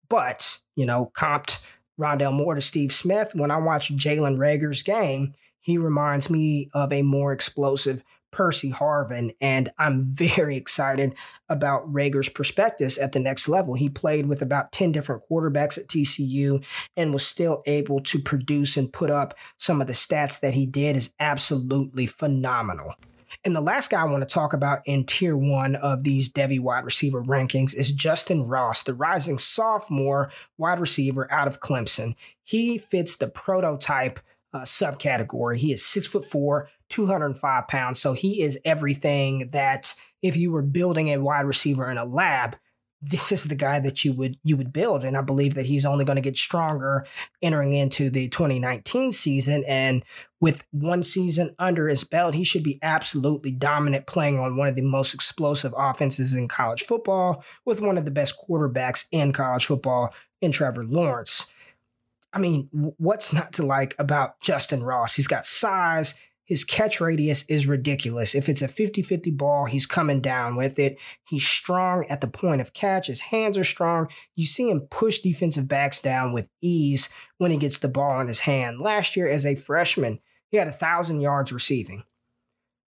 But, 0.09 0.59
you 0.77 0.87
know, 0.87 1.11
comped 1.15 1.63
Rondale 1.99 2.33
Moore 2.33 2.55
to 2.55 2.61
Steve 2.61 2.93
Smith, 2.93 3.35
when 3.35 3.51
I 3.51 3.59
watch 3.59 3.95
Jalen 3.95 4.39
Reagor's 4.39 4.83
game, 4.83 5.35
he 5.61 5.77
reminds 5.77 6.31
me 6.31 6.71
of 6.73 6.93
a 6.93 7.03
more 7.03 7.33
explosive 7.33 8.03
Percy 8.31 8.71
Harvin, 8.71 9.35
and 9.41 9.71
I'm 9.79 10.05
very 10.11 10.57
excited 10.57 11.15
about 11.49 11.93
Reagor's 11.93 12.29
prospectus 12.29 12.99
at 12.99 13.13
the 13.13 13.21
next 13.21 13.49
level. 13.49 13.75
He 13.75 13.89
played 13.89 14.27
with 14.27 14.43
about 14.43 14.73
10 14.73 14.93
different 14.93 15.23
quarterbacks 15.31 15.79
at 15.79 15.89
TCU 15.89 16.65
and 16.97 17.13
was 17.13 17.27
still 17.27 17.63
able 17.67 18.01
to 18.01 18.19
produce 18.19 18.77
and 18.77 18.93
put 18.93 19.11
up 19.11 19.35
some 19.57 19.81
of 19.81 19.87
the 19.87 19.93
stats 19.93 20.41
that 20.41 20.55
he 20.55 20.67
did 20.67 20.97
is 20.97 21.15
absolutely 21.19 22.07
phenomenal. 22.07 22.95
And 23.45 23.55
the 23.55 23.61
last 23.61 23.91
guy 23.91 24.03
I 24.03 24.11
want 24.11 24.29
to 24.29 24.35
talk 24.35 24.53
about 24.53 24.83
in 24.85 25.05
tier 25.05 25.37
one 25.37 25.77
of 25.77 26.03
these 26.03 26.31
Devy 26.31 26.59
wide 26.59 26.85
receiver 26.85 27.23
rankings 27.23 27.75
is 27.75 27.93
Justin 27.93 28.47
Ross, 28.47 28.83
the 28.83 28.95
rising 28.95 29.39
sophomore 29.39 30.31
wide 30.57 30.81
receiver 30.81 31.31
out 31.33 31.47
of 31.47 31.61
Clemson. 31.61 32.15
He 32.43 32.79
fits 32.79 33.17
the 33.17 33.29
prototype 33.29 34.19
uh, 34.53 34.61
subcategory. 34.61 35.57
He 35.59 35.73
is 35.73 35.87
six 35.87 36.07
foot 36.07 36.25
four, 36.25 36.69
205 36.89 37.69
pounds. 37.69 38.01
So 38.01 38.13
he 38.13 38.43
is 38.43 38.59
everything 38.65 39.51
that 39.51 39.95
if 40.21 40.37
you 40.37 40.51
were 40.51 40.63
building 40.63 41.09
a 41.09 41.19
wide 41.19 41.47
receiver 41.47 41.89
in 41.91 41.99
a 41.99 42.05
lab, 42.05 42.57
this 43.01 43.31
is 43.31 43.45
the 43.45 43.55
guy 43.55 43.79
that 43.81 44.05
you 44.05 44.13
would 44.13 44.39
you 44.43 44.57
would 44.57 44.73
build. 44.73 45.05
And 45.05 45.17
i 45.17 45.23
believe 45.23 45.55
that 45.55 45.67
he's 45.67 45.85
only 45.85 46.05
going 46.05 46.17
to 46.17 46.23
get 46.23 46.37
stronger 46.37 47.07
entering 47.43 47.73
into 47.73 48.11
the 48.11 48.29
2019 48.29 49.13
season. 49.13 49.65
And 49.67 50.05
with 50.41 50.67
one 50.71 51.03
season 51.03 51.55
under 51.59 51.89
his 51.89 52.05
belt 52.05 52.35
he 52.35 52.45
should 52.45 52.63
be 52.63 52.79
absolutely 52.83 53.53
dominant 53.53 54.07
playing 54.07 54.39
on 54.39 54.57
one 54.57 54.69
of 54.69 54.77
the 54.77 54.83
most 54.83 55.15
explosive 55.15 55.75
offenses 55.77 56.35
in 56.35 56.49
college 56.49 56.83
football 56.83 57.45
with 57.65 57.81
one 57.81 57.99
of 57.99 58.05
the 58.05 58.11
best 58.11 58.37
quarterbacks 58.49 59.07
in 59.13 59.33
college 59.33 59.67
football 59.67 60.13
in 60.41 60.53
Trevor 60.53 60.85
Lawrence. 60.85 61.53
I 62.33 62.39
mean, 62.41 62.69
what's 62.99 63.33
not 63.33 63.55
to 63.55 63.65
like 63.65 63.95
about 63.99 64.41
Justin 64.41 64.83
Ross? 64.83 65.15
He's 65.15 65.27
got 65.27 65.47
size, 65.47 66.15
his 66.49 66.65
catch 66.65 66.99
radius 66.99 67.45
is 67.45 67.67
ridiculous. 67.67 68.35
If 68.35 68.49
it's 68.49 68.63
a 68.63 68.69
50 68.69 69.03
50 69.03 69.31
ball, 69.33 69.67
he's 69.67 69.85
coming 69.85 70.23
down 70.23 70.57
with 70.57 70.79
it. 70.79 70.99
He's 71.29 71.47
strong 71.47 72.07
at 72.09 72.23
the 72.23 72.27
point 72.27 72.63
of 72.63 72.73
catch. 72.73 73.09
His 73.09 73.21
hands 73.21 73.59
are 73.59 73.65
strong. 73.65 74.09
You 74.35 74.47
see 74.47 74.71
him 74.71 74.81
push 74.91 75.21
defensive 75.21 75.69
backs 75.69 76.01
down 76.01 76.33
with 76.33 76.49
ease 76.63 77.11
when 77.37 77.51
he 77.51 77.59
gets 77.59 77.79
the 77.79 77.89
ball 77.89 78.19
in 78.21 78.29
his 78.29 78.41
hand. 78.41 78.81
Last 78.81 79.15
year, 79.15 79.29
as 79.29 79.45
a 79.45 79.57
freshman, 79.57 80.21
He 80.51 80.57
had 80.57 80.69
1,000 80.69 81.21
yards 81.21 81.53
receiving 81.53 82.05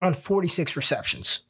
on 0.00 0.14
46 0.14 0.74
receptions. 0.74 1.42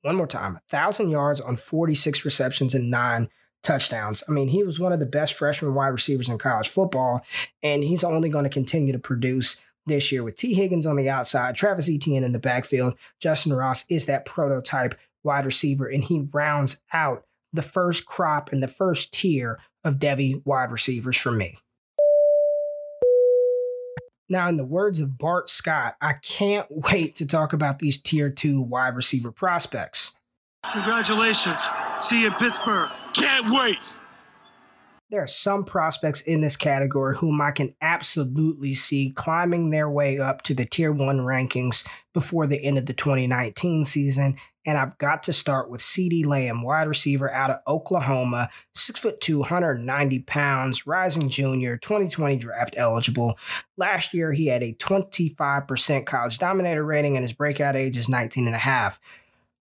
One 0.00 0.16
more 0.16 0.26
time 0.26 0.54
1,000 0.54 1.10
yards 1.10 1.38
on 1.42 1.56
46 1.56 2.24
receptions 2.24 2.74
and 2.74 2.90
nine 2.90 3.28
touchdowns. 3.62 4.24
I 4.26 4.32
mean, 4.32 4.48
he 4.48 4.64
was 4.64 4.80
one 4.80 4.94
of 4.94 5.00
the 5.00 5.06
best 5.06 5.34
freshman 5.34 5.74
wide 5.74 5.88
receivers 5.88 6.30
in 6.30 6.38
college 6.38 6.68
football, 6.68 7.20
and 7.62 7.84
he's 7.84 8.04
only 8.04 8.30
going 8.30 8.44
to 8.44 8.50
continue 8.50 8.94
to 8.94 8.98
produce 8.98 9.60
this 9.86 10.10
year 10.10 10.22
with 10.22 10.36
Tee 10.36 10.54
Higgins 10.54 10.86
on 10.86 10.96
the 10.96 11.10
outside, 11.10 11.54
Travis 11.54 11.90
Etienne 11.90 12.24
in 12.24 12.32
the 12.32 12.38
backfield. 12.38 12.94
Justin 13.20 13.52
Ross 13.52 13.84
is 13.88 14.06
that 14.06 14.24
prototype 14.24 14.94
wide 15.22 15.46
receiver, 15.46 15.86
and 15.86 16.04
he 16.04 16.28
rounds 16.32 16.82
out 16.92 17.24
the 17.52 17.62
first 17.62 18.06
crop 18.06 18.52
and 18.52 18.62
the 18.62 18.68
first 18.68 19.12
tier 19.12 19.58
of 19.84 19.98
Devy 19.98 20.44
wide 20.44 20.70
receivers 20.70 21.16
for 21.16 21.32
me. 21.32 21.58
Now, 24.28 24.48
in 24.48 24.56
the 24.56 24.64
words 24.64 25.00
of 25.00 25.18
Bart 25.18 25.50
Scott, 25.50 25.96
I 26.00 26.14
can't 26.14 26.66
wait 26.70 27.16
to 27.16 27.26
talk 27.26 27.52
about 27.52 27.78
these 27.78 28.00
tier 28.00 28.30
two 28.30 28.62
wide 28.62 28.96
receiver 28.96 29.30
prospects. 29.30 30.18
Congratulations. 30.72 31.68
See 31.98 32.22
you 32.22 32.28
in 32.28 32.32
Pittsburgh. 32.34 32.88
Can't 33.12 33.46
wait. 33.50 33.78
There 35.14 35.22
are 35.22 35.28
some 35.28 35.62
prospects 35.62 36.22
in 36.22 36.40
this 36.40 36.56
category 36.56 37.16
whom 37.16 37.40
I 37.40 37.52
can 37.52 37.72
absolutely 37.80 38.74
see 38.74 39.12
climbing 39.14 39.70
their 39.70 39.88
way 39.88 40.18
up 40.18 40.42
to 40.42 40.54
the 40.54 40.64
tier 40.64 40.90
one 40.90 41.20
rankings 41.20 41.86
before 42.12 42.48
the 42.48 42.60
end 42.60 42.78
of 42.78 42.86
the 42.86 42.94
2019 42.94 43.84
season. 43.84 44.36
And 44.66 44.76
I've 44.76 44.98
got 44.98 45.22
to 45.22 45.32
start 45.32 45.70
with 45.70 45.82
CeeDee 45.82 46.26
Lamb, 46.26 46.62
wide 46.62 46.88
receiver 46.88 47.30
out 47.30 47.50
of 47.50 47.60
Oklahoma, 47.68 48.50
six 48.74 48.98
foot 48.98 49.20
two, 49.20 49.38
190 49.38 50.18
pounds, 50.22 50.84
rising 50.84 51.28
junior, 51.28 51.76
2020 51.76 52.36
draft 52.36 52.74
eligible. 52.76 53.38
Last 53.76 54.14
year, 54.14 54.32
he 54.32 54.46
had 54.46 54.64
a 54.64 54.74
25% 54.74 56.06
college 56.06 56.38
dominator 56.38 56.84
rating, 56.84 57.16
and 57.16 57.24
his 57.24 57.32
breakout 57.32 57.76
age 57.76 57.96
is 57.96 58.08
19 58.08 58.46
and 58.46 58.56
a 58.56 58.58
half. 58.58 58.98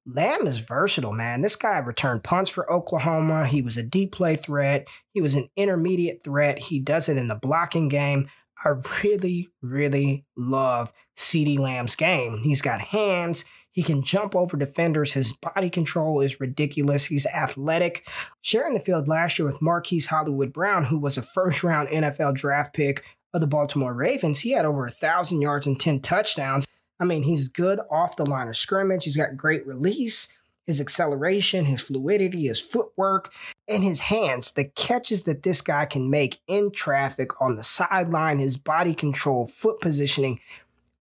Lamb 0.05 0.47
is 0.47 0.59
versatile, 0.59 1.13
man. 1.13 1.41
This 1.41 1.55
guy 1.55 1.77
returned 1.77 2.23
punts 2.23 2.49
for 2.49 2.71
Oklahoma. 2.71 3.47
He 3.47 3.61
was 3.61 3.77
a 3.77 3.83
deep 3.83 4.11
play 4.11 4.35
threat. 4.35 4.87
He 5.13 5.21
was 5.21 5.35
an 5.35 5.49
intermediate 5.55 6.23
threat. 6.23 6.59
He 6.59 6.79
does 6.79 7.07
it 7.07 7.17
in 7.17 7.29
the 7.29 7.35
blocking 7.35 7.87
game. 7.87 8.29
I 8.65 8.73
really, 9.03 9.49
really 9.61 10.25
love 10.37 10.91
CeeDee 11.17 11.59
Lamb's 11.59 11.95
game. 11.95 12.39
He's 12.43 12.61
got 12.61 12.81
hands. 12.81 13.45
He 13.71 13.81
can 13.81 14.03
jump 14.03 14.35
over 14.35 14.55
defenders. 14.55 15.13
His 15.13 15.33
body 15.33 15.69
control 15.69 16.21
is 16.21 16.39
ridiculous. 16.39 17.05
He's 17.05 17.25
athletic. 17.25 18.07
Sharing 18.41 18.73
the 18.73 18.79
field 18.79 19.07
last 19.07 19.39
year 19.39 19.47
with 19.47 19.61
Marquise 19.61 20.07
Hollywood 20.07 20.53
Brown, 20.53 20.85
who 20.85 20.99
was 20.99 21.17
a 21.17 21.23
first 21.23 21.63
round 21.63 21.89
NFL 21.89 22.35
draft 22.35 22.73
pick 22.73 23.03
of 23.33 23.41
the 23.41 23.47
Baltimore 23.47 23.93
Ravens, 23.93 24.41
he 24.41 24.51
had 24.51 24.65
over 24.65 24.81
a 24.81 24.93
1,000 24.93 25.41
yards 25.41 25.65
and 25.65 25.79
10 25.79 26.01
touchdowns. 26.01 26.67
I 27.03 27.05
mean, 27.05 27.23
he's 27.23 27.49
good 27.49 27.81
off 27.91 28.15
the 28.15 28.29
line 28.29 28.47
of 28.47 28.55
scrimmage. 28.55 29.03
He's 29.03 29.17
got 29.17 29.35
great 29.35 29.67
release, 29.67 30.29
his 30.65 30.79
acceleration, 30.79 31.65
his 31.65 31.81
fluidity, 31.81 32.47
his 32.47 32.61
footwork, 32.61 33.33
and 33.67 33.83
his 33.83 33.99
hands. 33.99 34.53
The 34.53 34.63
catches 34.63 35.23
that 35.23 35.43
this 35.43 35.59
guy 35.61 35.83
can 35.83 36.09
make 36.09 36.39
in 36.47 36.71
traffic 36.71 37.41
on 37.41 37.57
the 37.57 37.63
sideline, 37.63 38.39
his 38.39 38.55
body 38.55 38.93
control, 38.93 39.47
foot 39.47 39.81
positioning. 39.81 40.39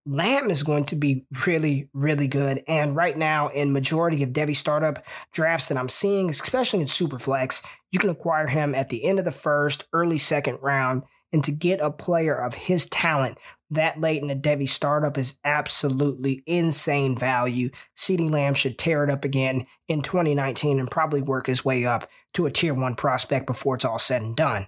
Lamb 0.04 0.50
is 0.50 0.64
going 0.64 0.86
to 0.86 0.96
be 0.96 1.24
really, 1.46 1.88
really 1.92 2.26
good. 2.26 2.64
And 2.66 2.96
right 2.96 3.16
now, 3.16 3.46
in 3.50 3.72
majority 3.72 4.24
of 4.24 4.30
Devy 4.30 4.56
startup 4.56 5.04
drafts 5.30 5.68
that 5.68 5.78
I'm 5.78 5.88
seeing, 5.88 6.30
especially 6.30 6.80
in 6.80 6.86
Superflex, 6.86 7.64
you 7.92 8.00
can 8.00 8.10
acquire 8.10 8.48
him 8.48 8.74
at 8.74 8.88
the 8.88 9.04
end 9.04 9.20
of 9.20 9.24
the 9.24 9.30
first, 9.30 9.86
early 9.92 10.18
second 10.18 10.58
round. 10.62 11.04
And 11.32 11.44
to 11.44 11.52
get 11.52 11.80
a 11.80 11.92
player 11.92 12.34
of 12.34 12.54
his 12.54 12.86
talent 12.86 13.38
that 13.72 14.00
late 14.00 14.22
in 14.22 14.30
a 14.30 14.36
Devy 14.36 14.68
startup 14.68 15.16
is 15.16 15.38
absolutely 15.44 16.42
insane 16.46 17.16
value. 17.16 17.70
CeeDee 17.96 18.30
Lamb 18.30 18.54
should 18.54 18.78
tear 18.78 19.02
it 19.02 19.10
up 19.10 19.24
again 19.24 19.66
in 19.88 20.02
2019 20.02 20.78
and 20.78 20.90
probably 20.90 21.22
work 21.22 21.46
his 21.46 21.64
way 21.64 21.86
up 21.86 22.08
to 22.34 22.46
a 22.46 22.50
tier 22.50 22.74
one 22.74 22.94
prospect 22.94 23.46
before 23.46 23.74
it's 23.74 23.84
all 23.84 23.98
said 23.98 24.22
and 24.22 24.36
done. 24.36 24.66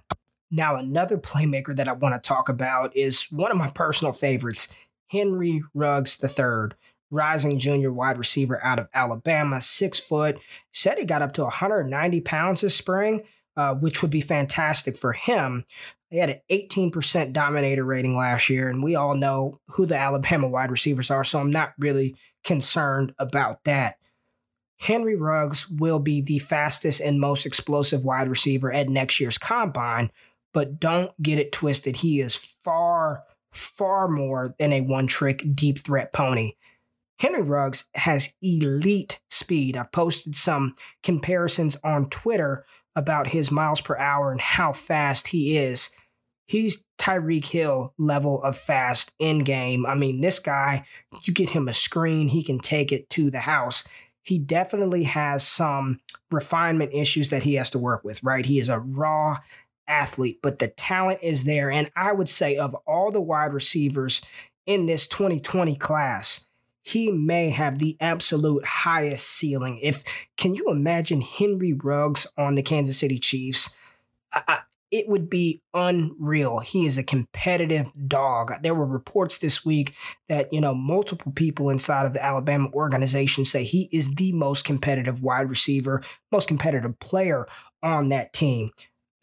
Now, 0.49 0.75
another 0.75 1.17
playmaker 1.17 1.75
that 1.75 1.87
I 1.87 1.93
want 1.93 2.15
to 2.15 2.27
talk 2.27 2.49
about 2.49 2.95
is 2.95 3.31
one 3.31 3.51
of 3.51 3.57
my 3.57 3.69
personal 3.69 4.11
favorites, 4.11 4.73
Henry 5.07 5.61
Ruggs 5.73 6.19
III, 6.23 6.75
rising 7.11 7.59
junior 7.59 7.91
wide 7.91 8.17
receiver 8.17 8.59
out 8.63 8.79
of 8.79 8.87
Alabama, 8.93 9.61
six 9.61 9.99
foot. 9.99 10.39
Said 10.71 10.97
he 10.97 11.05
got 11.05 11.21
up 11.21 11.33
to 11.33 11.43
190 11.43 12.21
pounds 12.21 12.61
this 12.61 12.75
spring, 12.75 13.21
uh, 13.57 13.75
which 13.75 14.01
would 14.01 14.11
be 14.11 14.21
fantastic 14.21 14.97
for 14.97 15.13
him. 15.13 15.65
They 16.11 16.17
had 16.17 16.29
an 16.29 16.41
18% 16.51 17.33
dominator 17.33 17.83
rating 17.83 18.15
last 18.15 18.49
year, 18.49 18.69
and 18.69 18.83
we 18.83 18.95
all 18.95 19.15
know 19.15 19.59
who 19.71 19.85
the 19.85 19.97
Alabama 19.97 20.47
wide 20.47 20.71
receivers 20.71 21.09
are, 21.11 21.23
so 21.23 21.39
I'm 21.39 21.51
not 21.51 21.73
really 21.77 22.15
concerned 22.43 23.13
about 23.19 23.63
that. 23.63 23.97
Henry 24.77 25.15
Ruggs 25.15 25.69
will 25.69 25.99
be 25.99 26.21
the 26.21 26.39
fastest 26.39 27.01
and 27.01 27.19
most 27.19 27.45
explosive 27.45 28.03
wide 28.03 28.27
receiver 28.27 28.71
at 28.71 28.89
next 28.89 29.19
year's 29.19 29.37
combine, 29.37 30.11
but 30.53 30.79
don't 30.79 31.11
get 31.21 31.39
it 31.39 31.51
twisted. 31.51 31.95
He 31.95 32.21
is 32.21 32.35
far, 32.35 33.23
far 33.51 34.07
more 34.07 34.53
than 34.59 34.73
a 34.73 34.81
one 34.81 35.07
trick 35.07 35.43
deep 35.55 35.79
threat 35.79 36.13
pony. 36.13 36.53
Henry 37.19 37.41
Ruggs 37.41 37.85
has 37.95 38.35
elite 38.41 39.21
speed. 39.29 39.77
I've 39.77 39.91
posted 39.91 40.35
some 40.35 40.75
comparisons 41.01 41.77
on 41.83 42.09
Twitter 42.09 42.65
about 42.95 43.27
his 43.27 43.51
miles 43.51 43.81
per 43.81 43.97
hour 43.97 44.31
and 44.31 44.41
how 44.41 44.71
fast 44.71 45.27
he 45.27 45.57
is. 45.57 45.89
He's 46.47 46.85
Tyreek 46.99 47.45
Hill 47.45 47.93
level 47.97 48.41
of 48.43 48.57
fast 48.57 49.13
in 49.19 49.39
game. 49.39 49.85
I 49.85 49.95
mean, 49.95 50.21
this 50.21 50.39
guy, 50.39 50.85
you 51.23 51.33
get 51.33 51.49
him 51.49 51.67
a 51.67 51.73
screen, 51.73 52.27
he 52.27 52.43
can 52.43 52.59
take 52.59 52.91
it 52.91 53.09
to 53.11 53.31
the 53.31 53.39
house. 53.39 53.83
He 54.23 54.39
definitely 54.39 55.03
has 55.03 55.45
some 55.45 55.99
refinement 56.31 56.93
issues 56.93 57.29
that 57.29 57.43
he 57.43 57.55
has 57.55 57.71
to 57.71 57.79
work 57.79 58.03
with, 58.03 58.23
right? 58.23 58.45
He 58.45 58.59
is 58.59 58.69
a 58.69 58.79
raw 58.79 59.37
athlete, 59.87 60.39
but 60.41 60.59
the 60.59 60.67
talent 60.67 61.19
is 61.21 61.43
there. 61.43 61.69
And 61.71 61.91
I 61.95 62.11
would 62.11 62.29
say, 62.29 62.57
of 62.57 62.75
all 62.87 63.11
the 63.11 63.21
wide 63.21 63.53
receivers 63.53 64.21
in 64.65 64.85
this 64.85 65.07
2020 65.07 65.75
class, 65.75 66.47
he 66.85 67.11
may 67.11 67.49
have 67.49 67.79
the 67.79 67.97
absolute 67.99 68.63
highest 68.63 69.27
ceiling. 69.27 69.79
If 69.81 70.03
can 70.37 70.53
you 70.53 70.67
imagine 70.69 71.19
Henry 71.19 71.73
Ruggs 71.73 72.27
on 72.37 72.53
the 72.53 72.61
Kansas 72.61 72.99
City 72.99 73.17
Chiefs? 73.17 73.75
I, 74.31 74.41
I, 74.47 74.57
it 74.91 75.09
would 75.09 75.27
be 75.27 75.63
unreal. 75.73 76.59
He 76.59 76.85
is 76.85 76.99
a 76.99 77.03
competitive 77.03 77.91
dog. 78.07 78.61
There 78.61 78.75
were 78.75 78.85
reports 78.85 79.39
this 79.39 79.65
week 79.65 79.95
that, 80.29 80.53
you 80.53 80.61
know, 80.61 80.75
multiple 80.75 81.31
people 81.31 81.71
inside 81.71 82.05
of 82.05 82.13
the 82.13 82.23
Alabama 82.23 82.69
organization 82.71 83.45
say 83.45 83.63
he 83.63 83.89
is 83.91 84.13
the 84.13 84.31
most 84.33 84.63
competitive 84.63 85.23
wide 85.23 85.49
receiver, 85.49 86.03
most 86.31 86.47
competitive 86.47 86.99
player 86.99 87.47
on 87.81 88.09
that 88.09 88.31
team. 88.31 88.69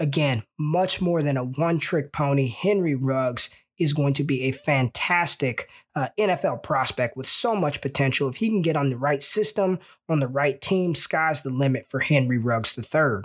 Again, 0.00 0.42
much 0.58 1.00
more 1.00 1.22
than 1.22 1.36
a 1.36 1.44
one 1.44 1.78
trick 1.78 2.12
pony. 2.12 2.48
Henry 2.48 2.96
Ruggs 2.96 3.50
is 3.82 3.92
going 3.92 4.14
to 4.14 4.24
be 4.24 4.44
a 4.44 4.52
fantastic 4.52 5.68
uh, 5.94 6.08
NFL 6.18 6.62
prospect 6.62 7.16
with 7.16 7.28
so 7.28 7.54
much 7.54 7.80
potential. 7.80 8.28
If 8.28 8.36
he 8.36 8.48
can 8.48 8.62
get 8.62 8.76
on 8.76 8.90
the 8.90 8.96
right 8.96 9.22
system, 9.22 9.78
on 10.08 10.20
the 10.20 10.28
right 10.28 10.60
team, 10.60 10.94
sky's 10.94 11.42
the 11.42 11.50
limit 11.50 11.88
for 11.88 12.00
Henry 12.00 12.38
Ruggs 12.38 12.76
III. 12.78 13.22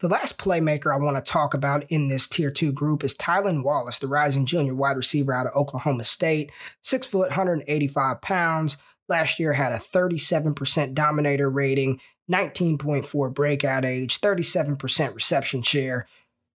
The 0.00 0.08
last 0.08 0.38
playmaker 0.38 0.92
I 0.92 0.98
want 0.98 1.16
to 1.16 1.32
talk 1.32 1.54
about 1.54 1.84
in 1.90 2.08
this 2.08 2.26
tier 2.26 2.50
two 2.50 2.72
group 2.72 3.04
is 3.04 3.14
Tylan 3.14 3.62
Wallace, 3.62 3.98
the 3.98 4.08
rising 4.08 4.46
junior 4.46 4.74
wide 4.74 4.96
receiver 4.96 5.32
out 5.32 5.46
of 5.46 5.54
Oklahoma 5.54 6.04
State, 6.04 6.50
six 6.82 7.06
foot, 7.06 7.28
185 7.28 8.20
pounds. 8.20 8.78
Last 9.08 9.38
year 9.38 9.52
had 9.52 9.72
a 9.72 9.76
37% 9.76 10.94
dominator 10.94 11.50
rating, 11.50 12.00
19.4 12.30 13.34
breakout 13.34 13.84
age, 13.84 14.20
37% 14.20 15.14
reception 15.14 15.62
share. 15.62 16.06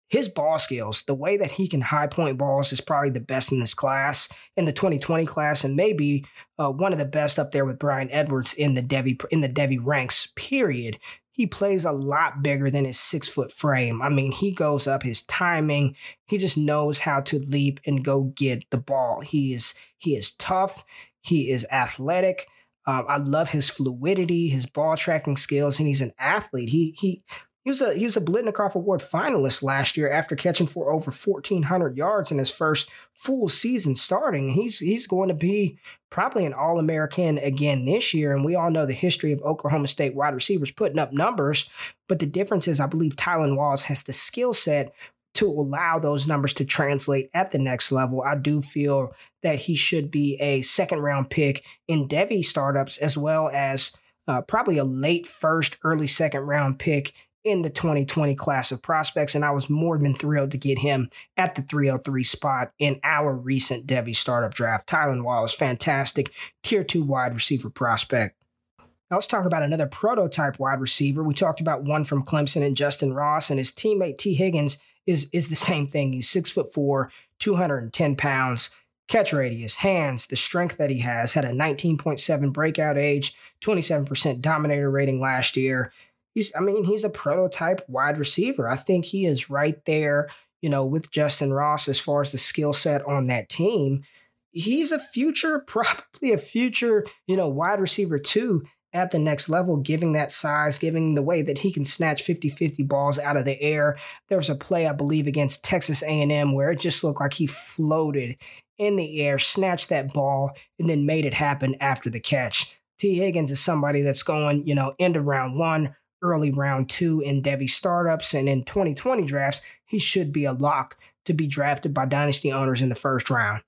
His 0.07 0.29
ball 0.29 0.57
skills, 0.59 1.03
the 1.07 1.15
way 1.15 1.37
that 1.37 1.51
he 1.51 1.67
can 1.67 1.81
high 1.81 2.07
point 2.07 2.37
balls, 2.37 2.71
is 2.71 2.81
probably 2.81 3.09
the 3.09 3.19
best 3.19 3.51
in 3.51 3.59
this 3.59 3.73
class, 3.73 4.29
in 4.55 4.65
the 4.65 4.71
2020 4.71 5.25
class, 5.25 5.63
and 5.63 5.75
maybe 5.75 6.25
uh, 6.59 6.71
one 6.71 6.93
of 6.93 6.99
the 6.99 7.05
best 7.05 7.39
up 7.39 7.51
there 7.51 7.65
with 7.65 7.79
Bryan 7.79 8.11
Edwards 8.11 8.53
in 8.53 8.75
the 8.75 8.83
Devy 8.83 9.19
in 9.31 9.41
the 9.41 9.49
Devy 9.49 9.79
ranks. 9.81 10.31
Period. 10.35 10.99
He 11.31 11.47
plays 11.47 11.83
a 11.83 11.91
lot 11.91 12.41
bigger 12.41 12.69
than 12.69 12.85
his 12.85 12.97
six 12.97 13.27
foot 13.27 13.51
frame. 13.51 14.01
I 14.01 14.07
mean, 14.07 14.31
he 14.31 14.53
goes 14.53 14.87
up 14.87 15.03
his 15.03 15.23
timing. 15.23 15.95
He 16.27 16.37
just 16.37 16.57
knows 16.57 16.99
how 16.99 17.19
to 17.21 17.39
leap 17.39 17.81
and 17.85 18.05
go 18.05 18.31
get 18.35 18.63
the 18.69 18.77
ball. 18.77 19.19
He 19.19 19.53
is 19.53 19.73
he 19.97 20.15
is 20.15 20.31
tough. 20.31 20.85
He 21.21 21.51
is 21.51 21.65
athletic. 21.71 22.47
Um, 22.87 23.05
I 23.09 23.17
love 23.17 23.49
his 23.49 23.69
fluidity, 23.69 24.47
his 24.47 24.67
ball 24.67 24.95
tracking 24.95 25.37
skills, 25.37 25.79
and 25.79 25.87
he's 25.87 26.01
an 26.01 26.13
athlete. 26.19 26.69
He 26.69 26.95
he 26.99 27.23
he 27.65 27.71
was 27.71 27.81
a 27.81 27.93
he 27.95 28.05
was 28.05 28.15
a 28.15 28.21
Biletnikoff 28.21 28.75
Award 28.75 29.01
finalist 29.01 29.63
last 29.63 29.97
year 29.97 30.09
after 30.09 30.35
catching 30.35 30.67
for 30.67 30.91
over 30.91 31.11
1,400 31.11 31.97
yards 31.97 32.31
in 32.31 32.37
his 32.37 32.51
first 32.51 32.89
full 33.13 33.49
season 33.49 33.95
starting. 33.95 34.51
He's 34.51 34.77
he's 34.77 35.07
going 35.07 35.29
to 35.29 35.35
be 35.35 35.79
probably 36.11 36.45
an 36.45 36.53
All 36.53 36.77
American 36.77 37.39
again 37.39 37.85
this 37.85 38.13
year. 38.13 38.35
And 38.35 38.45
we 38.45 38.53
all 38.53 38.69
know 38.69 38.85
the 38.85 38.93
history 38.93 39.31
of 39.31 39.41
Oklahoma 39.41 39.87
State 39.87 40.13
wide 40.13 40.35
receivers 40.35 40.69
putting 40.69 40.99
up 40.99 41.11
numbers. 41.11 41.67
But 42.07 42.19
the 42.19 42.27
difference 42.27 42.67
is, 42.67 42.79
I 42.79 42.85
believe 42.85 43.15
Tylan 43.15 43.57
Wallace 43.57 43.83
has 43.85 44.03
the 44.03 44.13
skill 44.13 44.53
set 44.53 44.93
to 45.33 45.47
allow 45.47 45.97
those 45.97 46.27
numbers 46.27 46.53
to 46.53 46.65
translate 46.65 47.29
at 47.33 47.51
the 47.51 47.57
next 47.57 47.91
level, 47.91 48.21
I 48.21 48.35
do 48.35 48.61
feel 48.61 49.13
that 49.43 49.57
he 49.57 49.75
should 49.75 50.09
be 50.09 50.37
a 50.39 50.61
second 50.61 50.99
round 50.99 51.29
pick 51.29 51.65
in 51.89 52.07
Devy 52.07 52.45
startups 52.45 52.97
as 52.99 53.17
well 53.17 53.49
as 53.53 53.91
uh, 54.27 54.41
probably 54.41 54.77
a 54.77 54.83
late 54.83 55.27
first, 55.27 55.77
early 55.83 56.07
second 56.07 56.41
round 56.41 56.79
pick 56.79 57.13
in 57.45 57.61
the 57.61 57.69
2020 57.69 58.35
class 58.35 58.71
of 58.71 58.81
prospects. 58.81 59.35
And 59.35 59.45
I 59.45 59.51
was 59.51 59.69
more 59.69 59.97
than 59.97 60.15
thrilled 60.15 60.51
to 60.51 60.57
get 60.57 60.79
him 60.79 61.09
at 61.37 61.55
the 61.55 61.61
303 61.61 62.23
spot 62.23 62.71
in 62.79 62.99
our 63.03 63.33
recent 63.33 63.85
Devy 63.87 64.15
startup 64.15 64.53
draft. 64.53 64.89
Tylan 64.89 65.23
Wallace, 65.23 65.53
fantastic 65.53 66.33
tier 66.63 66.83
two 66.83 67.03
wide 67.03 67.33
receiver 67.33 67.69
prospect. 67.69 68.35
Now 68.79 69.17
let's 69.17 69.27
talk 69.27 69.45
about 69.45 69.63
another 69.63 69.87
prototype 69.87 70.59
wide 70.59 70.81
receiver. 70.81 71.23
We 71.23 71.35
talked 71.35 71.61
about 71.61 71.83
one 71.83 72.03
from 72.03 72.25
Clemson 72.25 72.65
and 72.65 72.75
Justin 72.75 73.13
Ross, 73.13 73.51
and 73.51 73.59
his 73.59 73.71
teammate 73.71 74.17
Tee 74.17 74.33
Higgins 74.33 74.79
is 75.05 75.29
is 75.31 75.47
the 75.49 75.55
same 75.55 75.87
thing. 75.87 76.11
He's 76.11 76.29
six 76.29 76.51
foot 76.51 76.73
four, 76.73 77.11
210 77.39 78.15
pounds. 78.15 78.71
Catch 79.07 79.33
radius, 79.33 79.75
hands, 79.75 80.25
the 80.25 80.35
strength 80.35 80.77
that 80.77 80.89
he 80.89 80.97
has, 81.01 81.33
had 81.33 81.45
a 81.45 81.51
19.7 81.51 82.51
breakout 82.51 82.97
age, 82.97 83.35
27% 83.61 84.41
dominator 84.41 84.89
rating 84.89 85.19
last 85.19 85.55
year. 85.55 85.93
He's, 86.35 86.51
I 86.55 86.59
mean, 86.59 86.83
he's 86.83 87.03
a 87.03 87.09
prototype 87.09 87.81
wide 87.87 88.17
receiver. 88.17 88.67
I 88.69 88.75
think 88.75 89.05
he 89.05 89.25
is 89.25 89.49
right 89.49 89.83
there, 89.85 90.29
you 90.61 90.69
know, 90.69 90.85
with 90.85 91.09
Justin 91.09 91.53
Ross 91.53 91.87
as 91.87 91.99
far 91.99 92.21
as 92.21 92.31
the 92.31 92.37
skill 92.37 92.73
set 92.73 93.03
on 93.05 93.23
that 93.25 93.49
team. 93.49 94.03
He's 94.51 94.91
a 94.91 94.99
future, 94.99 95.59
probably 95.67 96.33
a 96.33 96.37
future, 96.37 97.05
you 97.25 97.37
know, 97.37 97.47
wide 97.47 97.79
receiver 97.79 98.19
too 98.19 98.63
at 98.91 99.11
the 99.11 99.19
next 99.19 99.49
level, 99.49 99.77
giving 99.77 100.13
that 100.13 100.31
size, 100.31 100.77
giving 100.77 101.15
the 101.15 101.23
way 101.23 101.41
that 101.41 101.57
he 101.57 101.71
can 101.71 101.83
snatch 101.83 102.23
50-50 102.23 102.87
balls 102.87 103.17
out 103.19 103.35
of 103.35 103.43
the 103.43 103.61
air. 103.61 103.97
There 104.29 104.37
was 104.37 104.49
a 104.49 104.55
play, 104.55 104.87
I 104.87 104.93
believe, 104.93 105.27
against 105.27 105.65
Texas 105.65 106.03
A&M 106.03 106.53
where 106.53 106.71
it 106.71 106.79
just 106.79 107.03
looked 107.03 107.19
like 107.19 107.33
he 107.33 107.47
floated 107.47 108.37
in 108.77 108.95
the 108.95 109.21
air, 109.21 109.39
snatched 109.39 109.89
that 109.89 110.13
ball, 110.13 110.51
and 110.79 110.89
then 110.89 111.05
made 111.05 111.25
it 111.25 111.33
happen 111.33 111.75
after 111.81 112.09
the 112.09 112.19
catch. 112.19 112.77
Tee 112.97 113.15
Higgins 113.15 113.51
is 113.51 113.59
somebody 113.59 114.01
that's 114.01 114.23
going, 114.23 114.65
you 114.65 114.75
know, 114.75 114.93
into 114.97 115.21
round 115.21 115.57
one, 115.57 115.95
early 116.25 116.51
round 116.51 116.89
two 116.89 117.21
in 117.21 117.41
Devy 117.41 117.69
startups, 117.69 118.33
and 118.33 118.49
in 118.49 118.63
2020 118.63 119.23
drafts, 119.23 119.61
he 119.85 119.99
should 119.99 120.33
be 120.33 120.45
a 120.45 120.53
lock 120.53 120.97
to 121.25 121.33
be 121.33 121.47
drafted 121.47 121.93
by 121.93 122.05
dynasty 122.05 122.51
owners 122.51 122.81
in 122.81 122.89
the 122.89 122.95
first 122.95 123.29
round. 123.29 123.63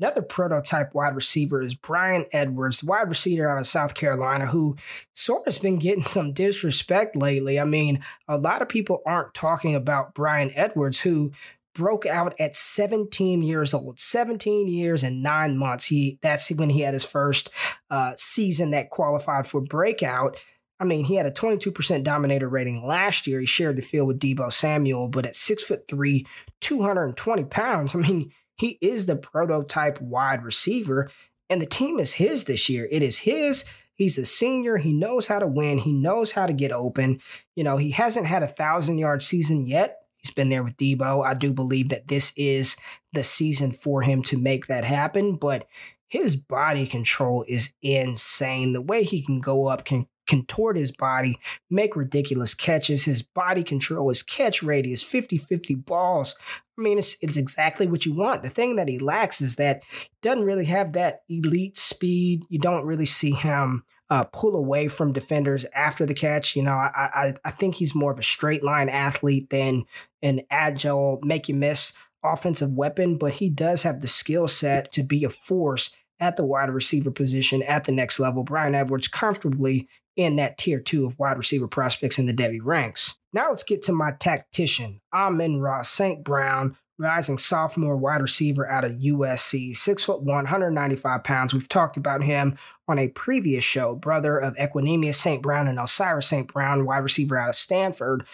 Another 0.00 0.22
prototype 0.22 0.94
wide 0.94 1.14
receiver 1.14 1.62
is 1.62 1.74
Bryan 1.74 2.26
Edwards, 2.32 2.82
wide 2.82 3.08
receiver 3.08 3.48
out 3.48 3.58
of 3.58 3.66
South 3.66 3.94
Carolina, 3.94 4.46
who 4.46 4.76
sort 5.14 5.42
of 5.42 5.44
has 5.46 5.58
been 5.58 5.78
getting 5.78 6.02
some 6.02 6.32
disrespect 6.32 7.14
lately. 7.14 7.60
I 7.60 7.64
mean, 7.64 8.02
a 8.26 8.36
lot 8.36 8.62
of 8.62 8.68
people 8.68 9.02
aren't 9.06 9.34
talking 9.34 9.74
about 9.74 10.14
Bryan 10.14 10.50
Edwards, 10.54 11.00
who 11.00 11.32
broke 11.74 12.04
out 12.04 12.38
at 12.38 12.56
17 12.56 13.40
years 13.40 13.72
old 13.72 13.98
17 13.98 14.68
years 14.68 15.02
and 15.02 15.22
nine 15.22 15.56
months 15.56 15.86
he 15.86 16.18
that's 16.20 16.50
when 16.50 16.68
he 16.68 16.80
had 16.80 16.92
his 16.92 17.04
first 17.04 17.48
uh, 17.90 18.12
season 18.16 18.72
that 18.72 18.90
qualified 18.90 19.46
for 19.46 19.60
breakout 19.60 20.36
I 20.82 20.84
mean, 20.84 21.04
he 21.04 21.14
had 21.14 21.26
a 21.26 21.30
22% 21.30 22.02
dominator 22.02 22.48
rating 22.48 22.84
last 22.84 23.28
year. 23.28 23.38
He 23.38 23.46
shared 23.46 23.76
the 23.76 23.82
field 23.82 24.08
with 24.08 24.18
Deebo 24.18 24.52
Samuel, 24.52 25.06
but 25.06 25.24
at 25.24 25.36
six 25.36 25.62
foot 25.62 25.86
three, 25.86 26.26
220 26.60 27.44
pounds, 27.44 27.94
I 27.94 27.98
mean, 27.98 28.32
he 28.56 28.78
is 28.80 29.06
the 29.06 29.14
prototype 29.14 30.00
wide 30.00 30.42
receiver, 30.42 31.08
and 31.48 31.62
the 31.62 31.66
team 31.66 32.00
is 32.00 32.14
his 32.14 32.44
this 32.44 32.68
year. 32.68 32.88
It 32.90 33.00
is 33.00 33.18
his. 33.18 33.64
He's 33.94 34.18
a 34.18 34.24
senior. 34.24 34.76
He 34.76 34.92
knows 34.92 35.28
how 35.28 35.38
to 35.38 35.46
win. 35.46 35.78
He 35.78 35.92
knows 35.92 36.32
how 36.32 36.46
to 36.46 36.52
get 36.52 36.72
open. 36.72 37.20
You 37.54 37.62
know, 37.62 37.76
he 37.76 37.92
hasn't 37.92 38.26
had 38.26 38.42
a 38.42 38.48
thousand 38.48 38.98
yard 38.98 39.22
season 39.22 39.64
yet. 39.64 39.98
He's 40.16 40.32
been 40.32 40.48
there 40.48 40.64
with 40.64 40.76
Deebo. 40.76 41.24
I 41.24 41.34
do 41.34 41.52
believe 41.52 41.90
that 41.90 42.08
this 42.08 42.32
is 42.36 42.76
the 43.12 43.22
season 43.22 43.70
for 43.70 44.02
him 44.02 44.22
to 44.24 44.36
make 44.36 44.66
that 44.66 44.84
happen, 44.84 45.36
but 45.36 45.68
his 46.08 46.34
body 46.34 46.86
control 46.86 47.44
is 47.46 47.72
insane. 47.82 48.72
The 48.72 48.82
way 48.82 49.04
he 49.04 49.22
can 49.22 49.40
go 49.40 49.68
up, 49.68 49.84
can 49.84 50.06
contort 50.26 50.76
his 50.76 50.92
body, 50.92 51.38
make 51.70 51.96
ridiculous 51.96 52.54
catches. 52.54 53.04
His 53.04 53.22
body 53.22 53.62
control, 53.62 54.08
his 54.08 54.22
catch 54.22 54.62
radius, 54.62 55.02
50 55.02 55.38
50 55.38 55.74
balls. 55.74 56.34
I 56.78 56.82
mean, 56.82 56.98
it's, 56.98 57.16
it's 57.20 57.36
exactly 57.36 57.86
what 57.86 58.06
you 58.06 58.14
want. 58.14 58.42
The 58.42 58.48
thing 58.48 58.76
that 58.76 58.88
he 58.88 58.98
lacks 58.98 59.40
is 59.40 59.56
that 59.56 59.82
he 59.90 60.08
doesn't 60.22 60.44
really 60.44 60.64
have 60.66 60.92
that 60.92 61.22
elite 61.28 61.76
speed. 61.76 62.44
You 62.48 62.58
don't 62.58 62.86
really 62.86 63.06
see 63.06 63.32
him 63.32 63.84
uh, 64.10 64.24
pull 64.24 64.56
away 64.56 64.88
from 64.88 65.12
defenders 65.12 65.64
after 65.74 66.06
the 66.06 66.14
catch. 66.14 66.54
You 66.56 66.62
know, 66.62 66.72
I, 66.72 66.90
I, 66.94 67.34
I 67.44 67.50
think 67.50 67.74
he's 67.74 67.94
more 67.94 68.12
of 68.12 68.18
a 68.18 68.22
straight 68.22 68.62
line 68.62 68.88
athlete 68.88 69.50
than 69.50 69.84
an 70.22 70.42
agile, 70.50 71.18
make 71.22 71.48
you 71.48 71.54
miss 71.54 71.92
offensive 72.24 72.72
weapon, 72.72 73.18
but 73.18 73.32
he 73.34 73.50
does 73.50 73.82
have 73.82 74.00
the 74.00 74.08
skill 74.08 74.48
set 74.48 74.92
to 74.92 75.02
be 75.02 75.24
a 75.24 75.30
force 75.30 75.96
at 76.20 76.36
the 76.36 76.44
wide 76.44 76.70
receiver 76.70 77.10
position 77.10 77.62
at 77.62 77.84
the 77.84 77.92
next 77.92 78.20
level. 78.20 78.44
Bryan 78.44 78.74
Edwards 78.74 79.08
comfortably 79.08 79.88
in 80.16 80.36
that 80.36 80.58
tier 80.58 80.80
two 80.80 81.06
of 81.06 81.18
wide 81.18 81.38
receiver 81.38 81.68
prospects 81.68 82.18
in 82.18 82.26
the 82.26 82.34
Devy 82.34 82.60
ranks. 82.62 83.18
Now 83.32 83.48
let's 83.50 83.62
get 83.62 83.82
to 83.84 83.92
my 83.92 84.12
tactician, 84.12 85.00
Amon-Ra 85.12 85.82
St. 85.82 86.22
Brown, 86.22 86.76
rising 86.98 87.38
sophomore 87.38 87.96
wide 87.96 88.20
receiver 88.20 88.68
out 88.68 88.84
of 88.84 88.92
USC, 88.92 89.74
six 89.74 90.04
foot 90.04 90.22
one, 90.22 90.44
195 90.44 91.24
pounds. 91.24 91.54
We've 91.54 91.68
talked 91.68 91.96
about 91.96 92.22
him 92.22 92.56
on 92.88 92.98
a 92.98 93.08
previous 93.08 93.64
show, 93.64 93.94
brother 93.94 94.38
of 94.38 94.54
Equanimeous 94.56 95.14
St. 95.14 95.42
Brown 95.42 95.68
and 95.68 95.78
Osiris 95.78 96.28
St. 96.28 96.52
Brown, 96.52 96.84
wide 96.84 96.98
receiver 96.98 97.36
out 97.36 97.48
of 97.48 97.56
Stanford. 97.56 98.24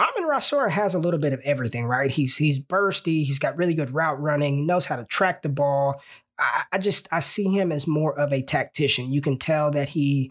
Amon-Ra 0.00 0.40
Sora 0.40 0.70
has 0.70 0.94
a 0.94 0.98
little 0.98 1.20
bit 1.20 1.32
of 1.32 1.40
everything, 1.40 1.86
right? 1.86 2.10
He's 2.10 2.36
he's 2.36 2.58
bursty, 2.58 3.24
he's 3.24 3.38
got 3.38 3.56
really 3.56 3.74
good 3.74 3.94
route 3.94 4.20
running, 4.20 4.56
he 4.56 4.62
knows 4.64 4.86
how 4.86 4.96
to 4.96 5.04
track 5.04 5.42
the 5.42 5.48
ball. 5.48 6.00
I, 6.38 6.64
I 6.72 6.78
just 6.78 7.08
I 7.12 7.20
see 7.20 7.44
him 7.44 7.70
as 7.70 7.86
more 7.86 8.18
of 8.18 8.32
a 8.32 8.42
tactician. 8.42 9.12
You 9.12 9.20
can 9.20 9.38
tell 9.38 9.70
that 9.70 9.88
he 9.88 10.30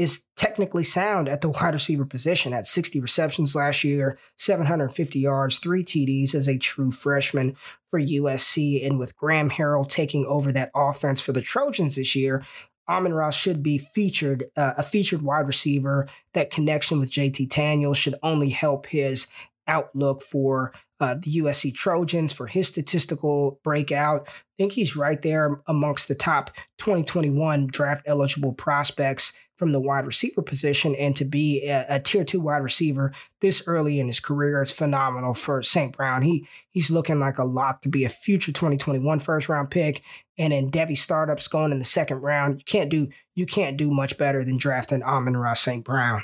is 0.00 0.24
technically 0.34 0.82
sound 0.82 1.28
at 1.28 1.42
the 1.42 1.50
wide 1.50 1.74
receiver 1.74 2.06
position 2.06 2.54
at 2.54 2.64
60 2.64 3.00
receptions 3.00 3.54
last 3.54 3.84
year, 3.84 4.16
750 4.36 5.18
yards, 5.18 5.58
three 5.58 5.84
TDs 5.84 6.34
as 6.34 6.48
a 6.48 6.56
true 6.56 6.90
freshman 6.90 7.54
for 7.90 8.00
USC. 8.00 8.86
And 8.86 8.98
with 8.98 9.14
Graham 9.14 9.50
Harrell 9.50 9.86
taking 9.86 10.24
over 10.24 10.52
that 10.52 10.70
offense 10.74 11.20
for 11.20 11.32
the 11.32 11.42
Trojans 11.42 11.96
this 11.96 12.16
year, 12.16 12.42
Amon-Ra 12.88 13.28
should 13.28 13.62
be 13.62 13.76
featured, 13.76 14.46
uh, 14.56 14.72
a 14.78 14.82
featured 14.82 15.20
wide 15.20 15.46
receiver. 15.46 16.08
That 16.32 16.50
connection 16.50 16.98
with 16.98 17.12
JT 17.12 17.50
Daniels 17.50 17.98
should 17.98 18.14
only 18.22 18.48
help 18.48 18.86
his 18.86 19.26
outlook 19.66 20.22
for 20.22 20.72
uh, 20.98 21.16
the 21.16 21.40
USC 21.42 21.74
Trojans 21.74 22.32
for 22.32 22.46
his 22.46 22.68
statistical 22.68 23.60
breakout. 23.62 24.28
I 24.28 24.32
think 24.56 24.72
he's 24.72 24.96
right 24.96 25.20
there 25.20 25.60
amongst 25.66 26.08
the 26.08 26.14
top 26.14 26.52
2021 26.78 27.66
draft 27.66 28.06
eligible 28.06 28.54
prospects 28.54 29.34
from 29.60 29.72
the 29.72 29.78
wide 29.78 30.06
receiver 30.06 30.40
position 30.40 30.94
and 30.94 31.14
to 31.14 31.22
be 31.22 31.66
a, 31.66 31.84
a, 31.90 32.00
tier 32.00 32.24
two 32.24 32.40
wide 32.40 32.62
receiver 32.62 33.12
this 33.40 33.62
early 33.66 34.00
in 34.00 34.06
his 34.06 34.18
career 34.18 34.62
is 34.62 34.72
phenomenal 34.72 35.34
for 35.34 35.62
St. 35.62 35.94
Brown. 35.94 36.22
He 36.22 36.48
he's 36.70 36.90
looking 36.90 37.20
like 37.20 37.36
a 37.36 37.44
lock 37.44 37.82
to 37.82 37.90
be 37.90 38.06
a 38.06 38.08
future 38.08 38.52
2021 38.52 39.18
first 39.18 39.50
round 39.50 39.70
pick. 39.70 40.00
And 40.38 40.54
in 40.54 40.70
Devy 40.70 40.96
startups 40.96 41.46
going 41.46 41.72
in 41.72 41.78
the 41.78 41.84
second 41.84 42.22
round, 42.22 42.60
you 42.60 42.64
can't 42.64 42.88
do 42.88 43.08
you 43.34 43.44
can't 43.44 43.76
do 43.76 43.90
much 43.90 44.16
better 44.16 44.42
than 44.42 44.56
drafting 44.56 45.02
Amon-Ra 45.02 45.52
St. 45.52 45.84
Brown. 45.84 46.22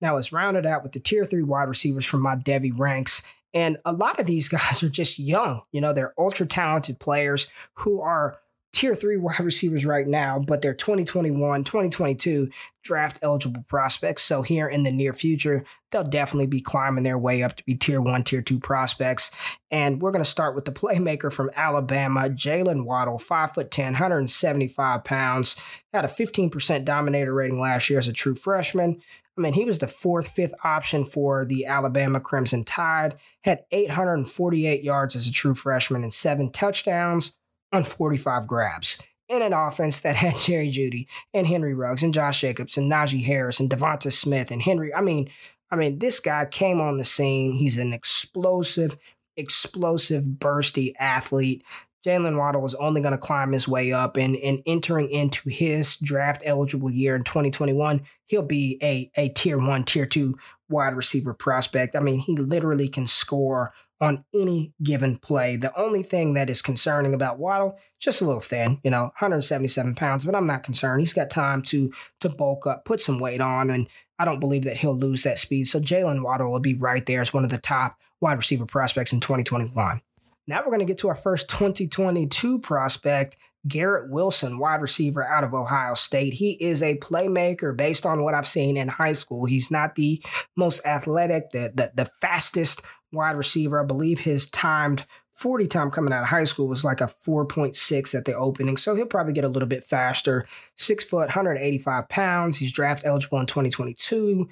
Now 0.00 0.14
let's 0.14 0.32
round 0.32 0.56
it 0.56 0.64
out 0.64 0.82
with 0.82 0.92
the 0.92 1.00
tier 1.00 1.26
three 1.26 1.42
wide 1.42 1.68
receivers 1.68 2.06
from 2.06 2.22
my 2.22 2.34
Devy 2.34 2.72
ranks. 2.74 3.28
And 3.52 3.76
a 3.84 3.92
lot 3.92 4.18
of 4.18 4.24
these 4.24 4.48
guys 4.48 4.82
are 4.82 4.88
just 4.88 5.18
young. 5.18 5.60
You 5.70 5.82
know, 5.82 5.92
they're 5.92 6.14
ultra 6.16 6.46
talented 6.46 6.98
players 6.98 7.48
who 7.74 8.00
are 8.00 8.38
tier 8.72 8.94
three 8.94 9.16
wide 9.16 9.40
receivers 9.40 9.84
right 9.84 10.06
now, 10.06 10.38
but 10.38 10.62
they're 10.62 10.74
2021, 10.74 11.64
2022 11.64 12.48
draft 12.82 13.18
eligible 13.22 13.64
prospects. 13.68 14.22
So 14.22 14.42
here 14.42 14.68
in 14.68 14.82
the 14.82 14.92
near 14.92 15.12
future, 15.12 15.64
they'll 15.90 16.04
definitely 16.04 16.46
be 16.46 16.60
climbing 16.60 17.04
their 17.04 17.18
way 17.18 17.42
up 17.42 17.56
to 17.56 17.64
be 17.64 17.74
tier 17.74 18.00
one, 18.00 18.24
tier 18.24 18.42
two 18.42 18.58
prospects. 18.58 19.30
And 19.70 20.00
we're 20.00 20.10
going 20.10 20.24
to 20.24 20.30
start 20.30 20.54
with 20.54 20.64
the 20.64 20.72
playmaker 20.72 21.32
from 21.32 21.50
Alabama, 21.56 22.30
Jaylen 22.30 22.84
Waddle, 22.84 23.18
5'10, 23.18 23.78
175 23.84 25.04
pounds, 25.04 25.56
had 25.92 26.04
a 26.04 26.08
15% 26.08 26.84
dominator 26.84 27.34
rating 27.34 27.60
last 27.60 27.90
year 27.90 27.98
as 27.98 28.08
a 28.08 28.12
true 28.12 28.34
freshman. 28.34 29.00
I 29.36 29.40
mean, 29.40 29.52
he 29.52 29.64
was 29.64 29.78
the 29.78 29.86
fourth, 29.86 30.28
fifth 30.28 30.54
option 30.64 31.04
for 31.04 31.44
the 31.44 31.66
Alabama 31.66 32.20
Crimson 32.20 32.64
Tide, 32.64 33.16
had 33.42 33.64
848 33.70 34.82
yards 34.82 35.14
as 35.14 35.28
a 35.28 35.32
true 35.32 35.54
freshman 35.54 36.02
and 36.02 36.12
seven 36.12 36.50
touchdowns 36.50 37.36
on 37.72 37.84
45 37.84 38.46
grabs 38.46 39.02
in 39.28 39.42
an 39.42 39.52
offense 39.52 40.00
that 40.00 40.16
had 40.16 40.36
Jerry 40.44 40.70
Jeudy 40.70 41.06
and 41.34 41.46
Henry 41.46 41.74
Ruggs 41.74 42.02
and 42.02 42.14
Josh 42.14 42.40
Jacobs 42.40 42.76
and 42.76 42.90
Najee 42.90 43.24
Harris 43.24 43.60
and 43.60 43.70
Devonta 43.70 44.12
Smith 44.12 44.50
and 44.50 44.62
Henry. 44.62 44.94
I 44.94 45.00
mean, 45.00 45.30
I 45.70 45.76
mean, 45.76 45.98
this 45.98 46.18
guy 46.20 46.46
came 46.46 46.80
on 46.80 46.96
the 46.98 47.04
scene. 47.04 47.52
He's 47.52 47.78
an 47.78 47.92
explosive, 47.92 48.96
explosive, 49.36 50.24
bursty 50.24 50.92
athlete. 50.98 51.62
Jaylen 52.06 52.38
Waddle 52.38 52.64
is 52.64 52.74
only 52.76 53.00
going 53.00 53.12
to 53.12 53.18
climb 53.18 53.52
his 53.52 53.68
way 53.68 53.92
up 53.92 54.16
and, 54.16 54.36
and 54.36 54.62
entering 54.66 55.10
into 55.10 55.50
his 55.50 55.96
draft 55.96 56.42
eligible 56.44 56.90
year 56.90 57.16
in 57.16 57.24
2021, 57.24 58.02
he'll 58.26 58.42
be 58.42 58.78
a, 58.82 59.10
a 59.16 59.28
tier 59.30 59.58
one, 59.58 59.84
tier 59.84 60.06
two 60.06 60.36
wide 60.68 60.94
receiver 60.94 61.34
prospect. 61.34 61.96
I 61.96 62.00
mean, 62.00 62.20
he 62.20 62.36
literally 62.36 62.88
can 62.88 63.06
score 63.06 63.72
on 64.00 64.24
any 64.34 64.72
given 64.82 65.16
play. 65.16 65.56
The 65.56 65.76
only 65.78 66.02
thing 66.02 66.34
that 66.34 66.50
is 66.50 66.62
concerning 66.62 67.14
about 67.14 67.38
Waddle, 67.38 67.78
just 67.98 68.20
a 68.20 68.24
little 68.24 68.40
thin, 68.40 68.80
you 68.84 68.90
know, 68.90 69.04
177 69.04 69.94
pounds, 69.94 70.24
but 70.24 70.34
I'm 70.34 70.46
not 70.46 70.62
concerned. 70.62 71.00
He's 71.00 71.12
got 71.12 71.30
time 71.30 71.62
to 71.62 71.92
to 72.20 72.28
bulk 72.28 72.66
up, 72.66 72.84
put 72.84 73.00
some 73.00 73.18
weight 73.18 73.40
on, 73.40 73.70
and 73.70 73.88
I 74.18 74.24
don't 74.24 74.40
believe 74.40 74.64
that 74.64 74.76
he'll 74.76 74.96
lose 74.96 75.22
that 75.22 75.38
speed. 75.38 75.68
So 75.68 75.80
Jaylen 75.80 76.22
Waddle 76.22 76.50
will 76.50 76.60
be 76.60 76.74
right 76.74 77.04
there 77.06 77.20
as 77.20 77.32
one 77.32 77.44
of 77.44 77.50
the 77.50 77.58
top 77.58 77.98
wide 78.20 78.38
receiver 78.38 78.66
prospects 78.66 79.12
in 79.12 79.20
2021. 79.20 80.00
Now 80.46 80.60
we're 80.60 80.66
going 80.66 80.78
to 80.80 80.84
get 80.84 80.98
to 80.98 81.08
our 81.08 81.14
first 81.14 81.48
2022 81.50 82.58
prospect, 82.60 83.36
Garrett 83.66 84.10
Wilson, 84.10 84.58
wide 84.58 84.80
receiver 84.80 85.22
out 85.22 85.44
of 85.44 85.52
Ohio 85.52 85.94
State. 85.94 86.32
He 86.32 86.52
is 86.52 86.82
a 86.82 86.96
playmaker 86.96 87.76
based 87.76 88.06
on 88.06 88.22
what 88.22 88.34
I've 88.34 88.46
seen 88.46 88.76
in 88.76 88.88
high 88.88 89.12
school. 89.12 89.44
He's 89.44 89.70
not 89.70 89.94
the 89.94 90.22
most 90.56 90.84
athletic, 90.86 91.50
the, 91.50 91.72
the, 91.74 91.92
the 91.94 92.10
fastest 92.20 92.82
wide 93.12 93.36
receiver. 93.36 93.80
I 93.80 93.84
believe 93.84 94.20
his 94.20 94.50
timed 94.50 95.04
40 95.32 95.66
time 95.68 95.90
coming 95.90 96.12
out 96.12 96.22
of 96.22 96.28
high 96.28 96.44
school 96.44 96.68
was 96.68 96.84
like 96.84 97.00
a 97.00 97.04
4.6 97.04 98.14
at 98.14 98.24
the 98.24 98.34
opening. 98.34 98.76
So 98.76 98.94
he'll 98.94 99.06
probably 99.06 99.32
get 99.32 99.44
a 99.44 99.48
little 99.48 99.68
bit 99.68 99.84
faster. 99.84 100.46
Six 100.76 101.04
foot, 101.04 101.28
185 101.28 102.08
pounds. 102.08 102.56
He's 102.56 102.72
draft 102.72 103.04
eligible 103.04 103.38
in 103.38 103.46
2022 103.46 104.48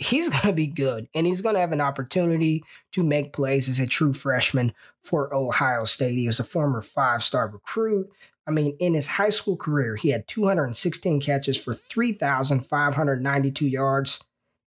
he's 0.00 0.28
going 0.30 0.46
to 0.46 0.52
be 0.52 0.66
good 0.66 1.08
and 1.14 1.26
he's 1.26 1.42
going 1.42 1.54
to 1.54 1.60
have 1.60 1.72
an 1.72 1.80
opportunity 1.80 2.64
to 2.92 3.04
make 3.04 3.32
plays 3.32 3.68
as 3.68 3.78
a 3.78 3.86
true 3.86 4.12
freshman 4.12 4.72
for 5.02 5.32
Ohio 5.32 5.84
State. 5.84 6.16
He 6.16 6.26
was 6.26 6.40
a 6.40 6.44
former 6.44 6.82
five 6.82 7.22
star 7.22 7.48
recruit. 7.48 8.10
I 8.46 8.50
mean, 8.50 8.76
in 8.80 8.94
his 8.94 9.06
high 9.06 9.28
school 9.28 9.56
career, 9.56 9.94
he 9.94 10.08
had 10.10 10.26
216 10.26 11.20
catches 11.20 11.62
for 11.62 11.74
3,592 11.74 13.68
yards 13.68 14.24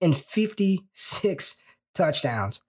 and 0.02 0.18
56 0.18 1.62
touchdowns. 1.94 2.62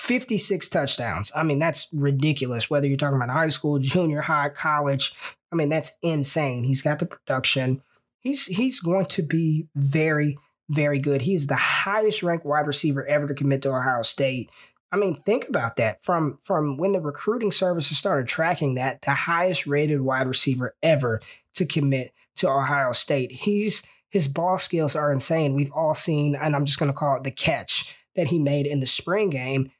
56 0.00 0.68
touchdowns. 0.70 1.30
I 1.36 1.42
mean, 1.42 1.58
that's 1.58 1.88
ridiculous. 1.92 2.70
Whether 2.70 2.86
you're 2.86 2.96
talking 2.96 3.16
about 3.16 3.30
high 3.30 3.48
school, 3.48 3.78
junior 3.78 4.22
high, 4.22 4.48
college, 4.48 5.12
I 5.52 5.56
mean, 5.56 5.68
that's 5.68 5.98
insane. 6.02 6.64
He's 6.64 6.82
got 6.82 6.98
the 6.98 7.06
production. 7.06 7.82
He's 8.18 8.46
he's 8.46 8.80
going 8.80 9.06
to 9.06 9.22
be 9.22 9.68
very 9.74 10.38
very 10.70 11.00
good. 11.00 11.22
He's 11.22 11.48
the 11.48 11.56
highest 11.56 12.22
ranked 12.22 12.46
wide 12.46 12.66
receiver 12.66 13.04
ever 13.06 13.26
to 13.26 13.34
commit 13.34 13.62
to 13.62 13.74
Ohio 13.74 14.02
State. 14.02 14.50
I 14.90 14.96
mean, 14.96 15.14
think 15.14 15.48
about 15.48 15.76
that. 15.76 16.02
From 16.02 16.38
from 16.42 16.76
when 16.76 16.92
the 16.92 17.00
recruiting 17.00 17.52
services 17.52 17.98
started 17.98 18.26
tracking 18.26 18.76
that, 18.76 19.02
the 19.02 19.10
highest 19.10 19.66
rated 19.66 20.00
wide 20.00 20.26
receiver 20.26 20.74
ever 20.82 21.20
to 21.54 21.66
commit 21.66 22.12
to 22.36 22.48
Ohio 22.48 22.92
State. 22.92 23.32
He's 23.32 23.82
his 24.08 24.28
ball 24.28 24.58
skills 24.58 24.96
are 24.96 25.12
insane. 25.12 25.54
We've 25.54 25.72
all 25.72 25.94
seen, 25.94 26.34
and 26.34 26.56
I'm 26.56 26.64
just 26.64 26.78
going 26.78 26.90
to 26.90 26.98
call 26.98 27.16
it 27.16 27.24
the 27.24 27.30
catch 27.30 27.96
that 28.16 28.28
he 28.28 28.38
made 28.38 28.66
in 28.66 28.80
the 28.80 28.86
spring 28.86 29.30
game. 29.30 29.70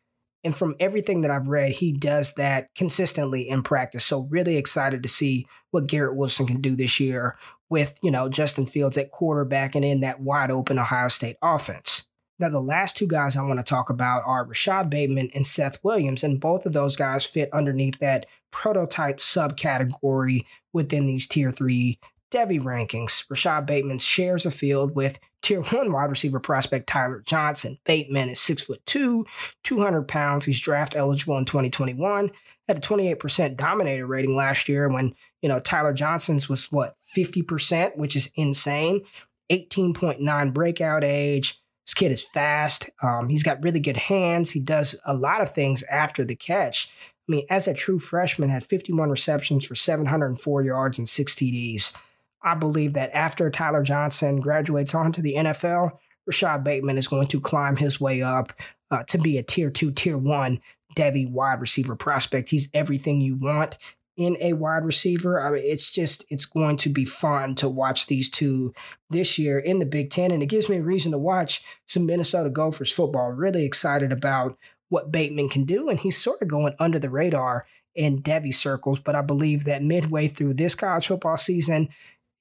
And 0.43 0.57
from 0.57 0.75
everything 0.81 1.21
that 1.21 1.31
I've 1.31 1.49
read, 1.49 1.73
he 1.73 1.93
does 1.93 2.35
that 2.35 2.75
consistently 2.75 3.49
in 3.49 3.63
practice. 3.63 4.05
So 4.05 4.27
really 4.31 4.57
excited 4.57 5.03
to 5.03 5.09
see 5.09 5.47
what 5.71 5.87
Garrett 5.87 6.17
Wilson 6.17 6.47
can 6.47 6.61
do 6.61 6.75
this 6.77 6.99
year 6.99 7.37
with, 7.69 7.99
you 8.03 8.11
know, 8.11 8.29
Justin 8.29 8.67
Fields 8.67 8.97
at 8.97 9.11
quarterback 9.11 9.75
and 9.75 9.85
in 9.85 10.01
that 10.01 10.21
wide 10.21 10.51
open 10.51 10.79
Ohio 10.79 11.09
State 11.09 11.37
offense. 11.43 12.07
Now, 12.39 12.49
the 12.49 12.61
last 12.61 12.97
two 12.97 13.07
guys 13.07 13.37
I 13.37 13.43
want 13.43 13.59
to 13.59 13.63
talk 13.63 13.91
about 13.91 14.23
are 14.25 14.47
Rashod 14.47 14.89
Bateman 14.89 15.31
and 15.35 15.47
Seth 15.47 15.79
Williams, 15.85 16.25
and 16.25 16.41
both 16.41 16.65
of 16.65 16.73
those 16.73 16.97
guys 16.97 17.23
fit 17.23 17.53
underneath 17.53 17.99
that 17.99 18.25
prototype 18.51 19.19
subcategory 19.19 20.41
within 20.73 21.05
these 21.05 21.27
tier 21.27 21.51
three 21.51 21.99
Devy 22.31 22.59
rankings. 22.59 23.25
Rashod 23.29 23.67
Bateman 23.67 23.99
shares 23.99 24.47
a 24.47 24.51
field 24.51 24.97
with 24.97 25.21
tier 25.43 25.63
one 25.63 25.93
wide 25.93 26.11
receiver 26.11 26.41
prospect 26.41 26.87
Tyler 26.87 27.23
Johnson. 27.27 27.79
Bateman 27.85 28.31
is 28.31 28.41
six 28.41 28.63
foot 28.63 28.85
two, 28.87 29.27
200 29.65 30.09
pounds. 30.09 30.45
He's 30.45 30.61
draft 30.61 30.97
eligible 30.97 31.39
in 31.39 31.45
2021 31.45 32.31
had 32.71 32.79
a 32.79 32.89
28% 32.89 33.57
dominator 33.57 34.07
rating 34.07 34.37
last 34.37 34.69
year 34.69 34.89
when, 34.89 35.15
you 35.43 35.49
know, 35.49 35.61
Tyler 35.61 35.93
Johnson's 35.93 36.49
was 36.49 36.71
what, 36.71 36.95
50%, 37.17 37.97
which 37.97 38.17
is 38.17 38.31
insane. 38.37 39.03
18.9 39.51 40.55
breakout 40.55 41.03
age. 41.03 41.61
This 41.85 41.95
kid 41.95 42.13
is 42.13 42.23
fast. 42.23 42.89
Um, 43.03 43.29
he's 43.29 43.43
got 43.43 43.63
really 43.65 43.81
good 43.81 43.97
hands. 43.97 44.51
He 44.51 44.61
does 44.61 44.95
a 45.05 45.15
lot 45.15 45.41
of 45.41 45.53
things 45.53 45.83
after 45.85 46.25
the 46.25 46.37
catch. 46.37 46.93
I 47.29 47.33
mean, 47.33 47.47
as 47.51 47.67
a 47.67 47.75
true 47.75 47.99
freshman, 47.99 48.49
had 48.49 48.65
51 48.65 49.11
receptions 49.11 49.65
for 49.65 49.75
704 49.75 50.63
yards 50.63 50.99
and 50.99 51.09
six 51.09 51.35
TDs. 51.35 51.97
I 52.43 52.55
believe 52.55 52.95
that 52.95 53.11
after 53.13 53.51
Tyler 53.51 53.83
Johnson 53.83 54.41
graduates 54.41 54.95
onto 54.95 55.23
the 55.23 55.35
NFL, 55.35 55.93
Rashod 56.27 56.65
Bateman 56.65 56.99
is 56.99 57.09
going 57.09 57.29
to 57.29 57.41
climb 57.41 57.77
his 57.77 58.01
way 58.01 58.23
up 58.23 58.53
uh, 58.91 59.05
to 59.05 59.19
be 59.19 59.39
a 59.39 59.43
tier 59.43 59.71
two, 59.71 59.91
tier 59.93 60.19
one 60.19 60.61
Devy 60.97 61.31
wide 61.31 61.61
receiver 61.61 61.97
prospect. 61.97 62.51
He's 62.51 62.69
everything 62.75 63.21
you 63.21 63.37
want 63.37 63.79
in 64.17 64.37
a 64.41 64.53
wide 64.53 64.85
receiver. 64.85 65.41
I 65.41 65.51
mean, 65.51 65.63
it's 65.65 65.91
just 65.91 66.25
it's 66.31 66.45
going 66.45 66.77
to 66.79 66.89
be 66.89 67.05
fun 67.05 67.55
to 67.57 67.69
watch 67.69 68.07
these 68.07 68.29
two 68.29 68.75
this 69.09 69.39
year 69.39 69.59
in 69.59 69.79
the 69.79 69.87
Big 69.87 70.11
Ten, 70.11 70.31
and 70.31 70.43
it 70.43 70.49
gives 70.49 70.69
me 70.69 70.79
a 70.79 70.83
reason 70.83 71.13
to 71.13 71.19
watch 71.19 71.63
some 71.87 72.07
Minnesota 72.07 72.51
Gophers 72.51 72.93
football. 72.93 73.31
Really 73.31 73.65
excited 73.65 74.13
about 74.13 74.59
what 74.89 75.13
Bateman 75.13 75.49
can 75.49 75.65
do, 75.65 75.89
and 75.89 75.99
he's 75.99 76.19
sort 76.19 76.43
of 76.43 76.49
going 76.49 76.75
under 76.79 76.99
the 76.99 77.11
radar 77.11 77.65
in 77.95 78.23
Devy 78.23 78.53
circles. 78.53 79.01
But 79.01 79.15
I 79.15 79.23
believe 79.23 79.65
that 79.65 79.83
midway 79.83 80.29
through 80.29 80.55
this 80.55 80.75
college 80.75 81.07
football 81.07 81.37
season, 81.37 81.89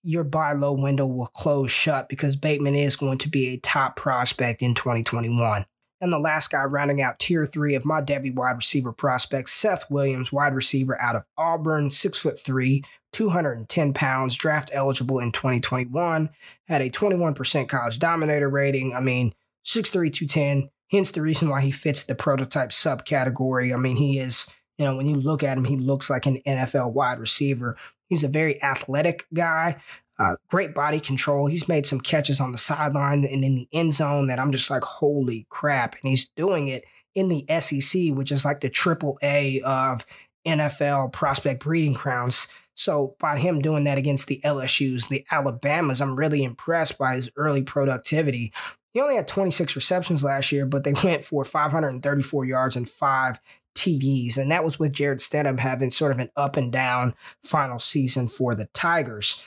your 0.04 0.24
buy 0.24 0.54
low 0.54 0.74
window 0.74 1.06
will 1.08 1.28
close 1.28 1.72
shut 1.72 2.10
because 2.10 2.36
Bateman 2.36 2.76
is 2.76 2.96
going 2.96 3.18
to 3.20 3.30
be 3.30 3.50
a 3.50 3.58
top 3.58 3.96
prospect 3.96 4.62
in 4.62 4.74
2021. 4.74 5.66
And 6.02 6.14
the 6.14 6.20
last 6.20 6.52
guy 6.52 6.64
rounding 6.64 7.02
out 7.02 7.20
tier 7.20 7.46
three 7.46 7.76
of 7.76 7.84
my 7.84 8.02
Devy 8.02 8.34
wide 8.34 8.56
receiver 8.56 8.94
prospects, 8.94 9.52
Seth 9.52 9.90
Williams, 9.92 10.32
wide 10.32 10.54
receiver 10.54 11.00
out 11.02 11.18
of 11.18 11.26
Auburn, 11.38 11.92
six 11.92 12.18
foot 12.18 12.40
three, 12.40 12.84
210 13.12 13.94
pounds, 13.94 14.36
draft 14.36 14.70
eligible 14.74 15.20
in 15.20 15.32
2021, 15.32 16.30
had 16.68 16.82
a 16.82 16.90
21% 16.90 17.68
college 17.68 18.00
dominator 18.00 18.50
rating. 18.50 18.94
I 18.94 19.00
mean, 19.00 19.34
6'3, 19.66 19.92
210, 20.14 20.70
hence 20.92 21.12
the 21.12 21.22
reason 21.22 21.50
why 21.50 21.62
he 21.62 21.72
fits 21.72 22.04
the 22.04 22.16
prototype 22.16 22.70
subcategory. 22.70 23.74
I 23.74 23.78
mean, 23.78 23.98
he 23.98 24.20
is, 24.20 24.52
you 24.78 24.86
know, 24.86 24.96
when 24.96 25.08
you 25.08 25.16
look 25.16 25.44
at 25.44 25.58
him, 25.58 25.66
he 25.66 25.78
looks 25.78 26.10
like 26.10 26.26
an 26.26 26.42
NFL 26.46 26.94
wide 26.94 27.20
receiver. 27.20 27.78
He's 28.10 28.24
a 28.24 28.28
very 28.28 28.62
athletic 28.62 29.26
guy. 29.34 29.82
Uh, 30.18 30.36
great 30.50 30.76
body 30.76 31.00
control. 31.00 31.48
He's 31.48 31.70
made 31.70 31.86
some 31.86 32.02
catches 32.02 32.42
on 32.42 32.52
the 32.52 32.58
sideline 32.58 33.24
and 33.24 33.46
in 33.46 33.56
the 33.56 33.70
end 33.72 33.94
zone 33.94 34.28
that 34.28 34.40
I'm 34.40 34.52
just 34.52 34.70
like, 34.70 34.84
holy 34.84 35.46
crap. 35.50 35.94
And 35.94 36.10
he's 36.10 36.28
doing 36.28 36.68
it 36.68 36.84
in 37.16 37.30
the 37.30 37.46
SEC, 37.60 38.16
which 38.16 38.32
is 38.32 38.44
like 38.44 38.60
the 38.60 38.70
triple 38.70 39.18
A 39.24 39.62
of 39.62 40.06
NFL 40.46 41.14
prospect 41.14 41.64
breeding 41.64 41.94
grounds. 41.94 42.50
So 42.76 43.16
by 43.20 43.38
him 43.38 43.60
doing 43.60 43.86
that 43.86 43.98
against 43.98 44.28
the 44.28 44.42
LSUs, 44.44 45.08
the 45.08 45.26
Alabamas, 45.32 46.02
I'm 46.02 46.16
really 46.16 46.44
impressed 46.44 46.98
by 46.98 47.16
his 47.16 47.30
early 47.36 47.62
productivity. 47.62 48.54
He 48.94 49.02
only 49.02 49.16
had 49.16 49.28
26 49.28 49.76
receptions 49.76 50.24
last 50.24 50.52
year, 50.52 50.66
but 50.66 50.84
they 50.84 50.94
went 51.04 51.24
for 51.24 51.44
534 51.44 52.46
yards 52.46 52.76
and 52.76 52.90
five 52.90 53.40
TDs. 53.76 54.38
And 54.38 54.52
that 54.52 54.64
was 54.64 54.80
with 54.80 54.94
Jarrett 54.94 55.20
Stidham 55.20 55.60
having 55.60 55.90
sort 55.90 56.12
of 56.12 56.20
an 56.20 56.30
up 56.36 56.58
and 56.58 56.72
down 56.72 57.16
final 57.42 57.80
season 57.80 58.28
for 58.28 58.56
the 58.56 58.66
Tigers 58.66 59.44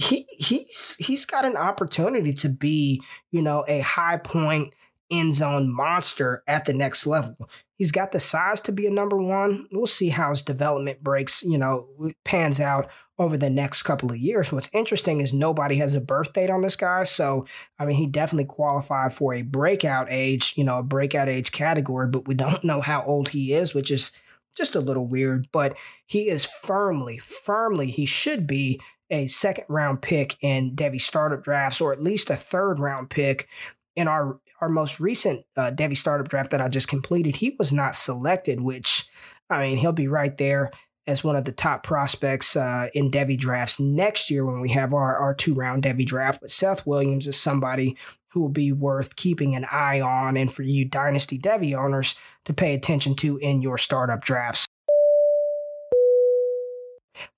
he 0.00 0.26
he's 0.30 0.96
he's 0.96 1.26
got 1.26 1.44
an 1.44 1.56
opportunity 1.56 2.32
to 2.32 2.48
be, 2.48 3.02
you 3.30 3.42
know, 3.42 3.64
a 3.68 3.80
high 3.80 4.16
point 4.16 4.72
end 5.10 5.34
zone 5.34 5.70
monster 5.70 6.42
at 6.46 6.64
the 6.64 6.72
next 6.72 7.06
level. 7.06 7.50
He's 7.76 7.92
got 7.92 8.12
the 8.12 8.20
size 8.20 8.60
to 8.62 8.72
be 8.72 8.86
a 8.86 8.90
number 8.90 9.16
one. 9.16 9.66
We'll 9.72 9.86
see 9.86 10.10
how 10.10 10.30
his 10.30 10.42
development 10.42 11.02
breaks, 11.02 11.42
you 11.42 11.58
know, 11.58 11.88
pans 12.24 12.60
out 12.60 12.88
over 13.20 13.36
the 13.36 13.50
next 13.50 13.82
couple 13.82 14.10
of 14.10 14.16
years. 14.16 14.50
What's 14.50 14.70
interesting 14.72 15.20
is 15.20 15.34
nobody 15.34 15.76
has 15.76 15.94
a 15.94 16.00
birth 16.00 16.32
date 16.32 16.48
on 16.48 16.62
this 16.62 16.74
guy. 16.74 17.04
So, 17.04 17.46
I 17.78 17.84
mean, 17.84 17.96
he 17.96 18.06
definitely 18.06 18.46
qualified 18.46 19.12
for 19.12 19.34
a 19.34 19.42
breakout 19.42 20.06
age, 20.08 20.54
you 20.56 20.64
know, 20.64 20.78
a 20.78 20.82
breakout 20.82 21.28
age 21.28 21.52
category, 21.52 22.08
but 22.08 22.26
we 22.26 22.34
don't 22.34 22.64
know 22.64 22.80
how 22.80 23.04
old 23.04 23.28
he 23.28 23.52
is, 23.52 23.74
which 23.74 23.90
is 23.90 24.10
just 24.56 24.74
a 24.74 24.80
little 24.80 25.06
weird. 25.06 25.48
But 25.52 25.74
he 26.06 26.30
is 26.30 26.46
firmly, 26.46 27.18
firmly, 27.18 27.88
he 27.88 28.06
should 28.06 28.46
be 28.46 28.80
a 29.10 29.26
second 29.26 29.66
round 29.68 30.00
pick 30.00 30.42
in 30.42 30.74
Devy 30.74 31.00
startup 31.00 31.44
drafts, 31.44 31.82
or 31.82 31.92
at 31.92 32.02
least 32.02 32.30
a 32.30 32.36
third 32.36 32.78
round 32.78 33.10
pick 33.10 33.48
in 33.96 34.08
our 34.08 34.40
our 34.62 34.70
most 34.70 34.98
recent 34.98 35.44
uh, 35.56 35.70
Devy 35.70 35.96
startup 35.96 36.28
draft 36.28 36.52
that 36.52 36.60
I 36.60 36.68
just 36.68 36.88
completed. 36.88 37.36
He 37.36 37.54
was 37.58 37.70
not 37.70 37.96
selected, 37.96 38.62
which 38.62 39.08
I 39.50 39.62
mean 39.62 39.76
he'll 39.76 39.92
be 39.92 40.08
right 40.08 40.36
there 40.38 40.70
as 41.10 41.24
one 41.24 41.34
of 41.34 41.44
the 41.44 41.52
top 41.52 41.82
prospects 41.82 42.54
uh, 42.56 42.88
in 42.94 43.10
Devy 43.10 43.36
drafts 43.36 43.80
next 43.80 44.30
year 44.30 44.46
when 44.46 44.60
we 44.60 44.70
have 44.70 44.94
our, 44.94 45.16
our 45.16 45.34
two 45.34 45.54
round 45.54 45.82
Devy 45.82 46.06
draft. 46.06 46.40
But 46.40 46.50
Seth 46.50 46.86
Williams 46.86 47.26
is 47.26 47.36
somebody 47.36 47.96
who 48.28 48.40
will 48.40 48.48
be 48.48 48.70
worth 48.70 49.16
keeping 49.16 49.56
an 49.56 49.66
eye 49.72 50.00
on, 50.00 50.36
and 50.36 50.52
for 50.52 50.62
you 50.62 50.84
Dynasty 50.84 51.36
Devy 51.36 51.76
owners 51.76 52.14
to 52.44 52.52
pay 52.52 52.74
attention 52.74 53.16
to 53.16 53.38
in 53.38 53.60
your 53.60 53.76
startup 53.76 54.22
drafts. 54.22 54.66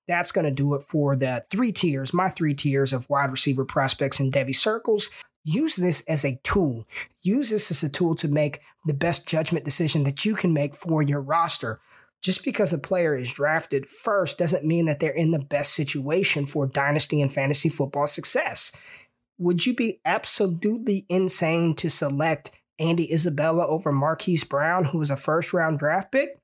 that's 0.08 0.32
going 0.32 0.44
to 0.44 0.50
do 0.50 0.74
it 0.74 0.82
for 0.82 1.16
the 1.16 1.44
three 1.48 1.72
tiers, 1.72 2.12
my 2.12 2.28
three 2.28 2.52
tiers 2.52 2.92
of 2.92 3.08
wide 3.08 3.30
receiver 3.30 3.64
prospects 3.64 4.20
in 4.20 4.30
Devy 4.30 4.54
circles. 4.54 5.10
Use 5.44 5.76
this 5.76 6.02
as 6.02 6.24
a 6.24 6.38
tool. 6.42 6.86
Use 7.22 7.50
this 7.50 7.70
as 7.70 7.82
a 7.82 7.88
tool 7.88 8.14
to 8.16 8.28
make 8.28 8.60
the 8.84 8.92
best 8.92 9.26
judgment 9.26 9.64
decision 9.64 10.04
that 10.04 10.24
you 10.24 10.34
can 10.34 10.52
make 10.52 10.74
for 10.74 11.02
your 11.02 11.20
roster. 11.20 11.80
Just 12.22 12.44
because 12.44 12.72
a 12.72 12.78
player 12.78 13.18
is 13.18 13.32
drafted 13.32 13.88
first 13.88 14.38
doesn't 14.38 14.64
mean 14.64 14.86
that 14.86 15.00
they're 15.00 15.10
in 15.10 15.32
the 15.32 15.40
best 15.40 15.74
situation 15.74 16.46
for 16.46 16.66
dynasty 16.66 17.20
and 17.20 17.32
fantasy 17.32 17.68
football 17.68 18.06
success. 18.06 18.72
Would 19.38 19.66
you 19.66 19.74
be 19.74 20.00
absolutely 20.04 21.04
insane 21.08 21.74
to 21.74 21.90
select 21.90 22.52
Andy 22.78 23.12
Isabella 23.12 23.66
over 23.66 23.90
Marquise 23.90 24.44
Brown, 24.44 24.84
who 24.84 24.98
was 24.98 25.10
a 25.10 25.16
first 25.16 25.52
round 25.52 25.80
draft 25.80 26.12
pick? 26.12 26.38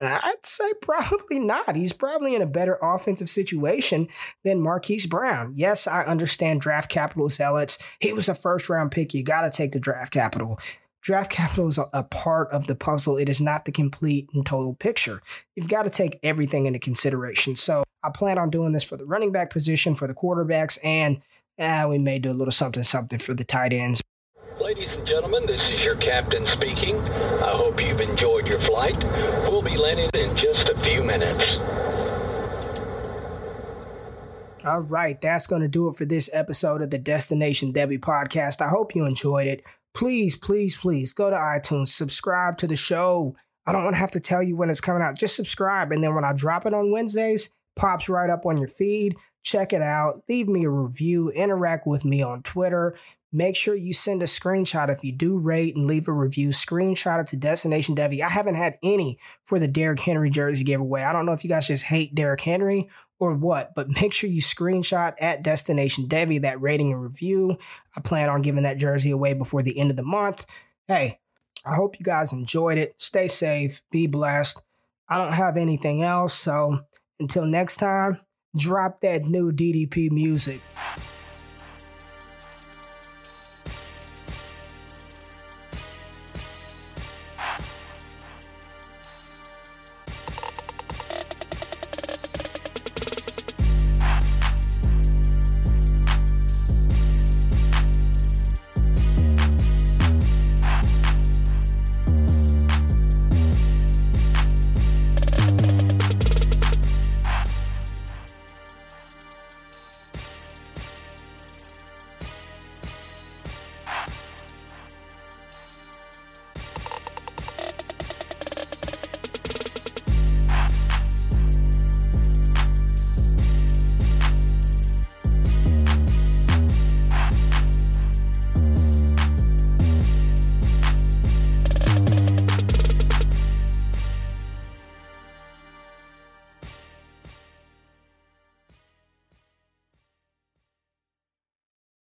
I'd 0.00 0.44
say 0.44 0.70
probably 0.82 1.38
not. 1.38 1.76
He's 1.76 1.92
probably 1.92 2.34
in 2.34 2.42
a 2.42 2.46
better 2.46 2.78
offensive 2.82 3.28
situation 3.28 4.08
than 4.44 4.60
Marquise 4.60 5.06
Brown. 5.06 5.52
Yes, 5.56 5.86
I 5.86 6.04
understand 6.04 6.60
draft 6.60 6.90
capital 6.90 7.30
zealots. 7.30 7.78
He 8.00 8.12
was 8.12 8.28
a 8.28 8.34
first 8.34 8.68
round 8.68 8.90
pick. 8.90 9.14
You 9.14 9.22
got 9.22 9.42
to 9.42 9.50
take 9.50 9.72
the 9.72 9.80
draft 9.80 10.12
capital. 10.12 10.58
Draft 11.04 11.30
capital 11.30 11.68
is 11.68 11.78
a, 11.78 12.02
part 12.02 12.50
of 12.50 12.66
the 12.66 12.74
puzzle. 12.74 13.18
It 13.18 13.28
is 13.28 13.38
not 13.38 13.66
the 13.66 13.72
complete 13.72 14.30
and 14.32 14.44
total 14.44 14.72
picture. 14.72 15.20
You've 15.54 15.68
got 15.68 15.82
to 15.82 15.90
take 15.90 16.18
everything 16.22 16.64
into 16.64 16.78
consideration. 16.78 17.56
So 17.56 17.84
I 18.02 18.08
plan 18.08 18.38
on 18.38 18.48
doing 18.48 18.72
this 18.72 18.84
for 18.84 18.96
the 18.96 19.04
running 19.04 19.30
back 19.30 19.50
position, 19.50 19.94
for 19.96 20.08
the 20.08 20.14
quarterbacks, 20.14 20.78
and 20.82 21.20
uh, 21.58 21.86
we 21.90 21.98
may 21.98 22.18
do 22.18 22.30
a 22.30 22.32
little 22.32 22.50
something 22.50 22.82
something 22.82 23.18
for 23.18 23.34
the 23.34 23.44
tight 23.44 23.74
ends. 23.74 24.02
Ladies 24.58 24.90
and 24.94 25.06
gentlemen, 25.06 25.44
this 25.44 25.62
is 25.68 25.84
your 25.84 25.96
captain 25.96 26.46
speaking. 26.46 26.98
I 26.98 27.50
hope 27.50 27.82
you've 27.82 28.00
enjoyed 28.00 28.48
your 28.48 28.60
flight. 28.60 28.96
We'll 29.42 29.60
be 29.60 29.76
landing 29.76 30.08
in 30.14 30.34
just 30.34 30.70
a 30.70 30.78
few 30.78 31.02
minutes. 31.02 31.58
All 34.64 34.80
right, 34.80 35.20
that's 35.20 35.46
going 35.46 35.60
to 35.60 35.68
do 35.68 35.90
it 35.90 35.96
for 35.96 36.06
this 36.06 36.30
episode 36.32 36.80
of 36.80 36.88
the 36.88 36.98
Destination 36.98 37.74
Devy 37.74 37.98
podcast. 37.98 38.62
I 38.62 38.68
hope 38.68 38.94
you 38.94 39.04
enjoyed 39.04 39.46
it 39.46 39.62
please, 39.94 40.36
please, 40.36 40.76
please 40.76 41.12
go 41.12 41.30
to 41.30 41.36
iTunes, 41.36 41.88
subscribe 41.88 42.58
to 42.58 42.66
the 42.66 42.76
show. 42.76 43.36
I 43.66 43.72
don't 43.72 43.84
want 43.84 43.94
to 43.94 44.00
have 44.00 44.10
to 44.12 44.20
tell 44.20 44.42
you 44.42 44.56
when 44.56 44.68
it's 44.68 44.80
coming 44.80 45.02
out. 45.02 45.16
Just 45.16 45.36
subscribe. 45.36 45.92
And 45.92 46.04
then 46.04 46.14
when 46.14 46.24
I 46.24 46.32
drop 46.34 46.66
it 46.66 46.74
on 46.74 46.92
Wednesdays, 46.92 47.50
pops 47.76 48.08
right 48.08 48.28
up 48.28 48.44
on 48.44 48.58
your 48.58 48.68
feed. 48.68 49.16
Check 49.42 49.72
it 49.72 49.82
out. 49.82 50.22
Leave 50.28 50.48
me 50.48 50.64
a 50.64 50.70
review. 50.70 51.30
Interact 51.30 51.86
with 51.86 52.04
me 52.04 52.22
on 52.22 52.42
Twitter. 52.42 52.94
Make 53.32 53.56
sure 53.56 53.74
you 53.74 53.92
send 53.92 54.22
a 54.22 54.26
screenshot 54.26 54.90
if 54.90 55.02
you 55.02 55.10
do 55.10 55.40
rate 55.40 55.74
and 55.74 55.86
leave 55.86 56.06
a 56.06 56.12
review. 56.12 56.50
Screenshot 56.50 57.20
it 57.20 57.26
to 57.28 57.36
Destination 57.36 57.96
Devy. 57.96 58.20
I 58.20 58.28
haven't 58.28 58.54
had 58.54 58.78
any 58.82 59.18
for 59.42 59.58
the 59.58 59.66
Derrick 59.66 60.00
Henry 60.00 60.30
jersey 60.30 60.62
giveaway. 60.62 61.02
I 61.02 61.12
don't 61.12 61.26
know 61.26 61.32
if 61.32 61.42
you 61.42 61.50
guys 61.50 61.66
just 61.66 61.84
hate 61.84 62.14
Derrick 62.14 62.42
Henry 62.42 62.88
or 63.18 63.34
what, 63.34 63.74
but 63.74 63.88
make 64.00 64.12
sure 64.12 64.30
you 64.30 64.42
screenshot 64.42 65.14
at 65.20 65.42
Destination 65.42 66.06
Devy 66.06 66.42
that 66.42 66.60
rating 66.60 66.92
and 66.92 67.02
review. 67.02 67.56
I 67.96 68.00
plan 68.00 68.28
on 68.28 68.42
giving 68.42 68.64
that 68.64 68.78
jersey 68.78 69.10
away 69.10 69.34
before 69.34 69.62
the 69.62 69.78
end 69.78 69.90
of 69.90 69.96
the 69.96 70.02
month. 70.02 70.46
Hey, 70.88 71.20
I 71.64 71.74
hope 71.74 71.98
you 71.98 72.04
guys 72.04 72.32
enjoyed 72.32 72.78
it. 72.78 72.94
Stay 72.98 73.28
safe, 73.28 73.82
be 73.90 74.06
blessed. 74.06 74.62
I 75.08 75.18
don't 75.18 75.32
have 75.32 75.56
anything 75.56 76.02
else, 76.02 76.34
so 76.34 76.80
until 77.20 77.46
next 77.46 77.76
time, 77.76 78.20
drop 78.56 79.00
that 79.00 79.24
new 79.24 79.52
DDP 79.52 80.10
music. 80.10 80.60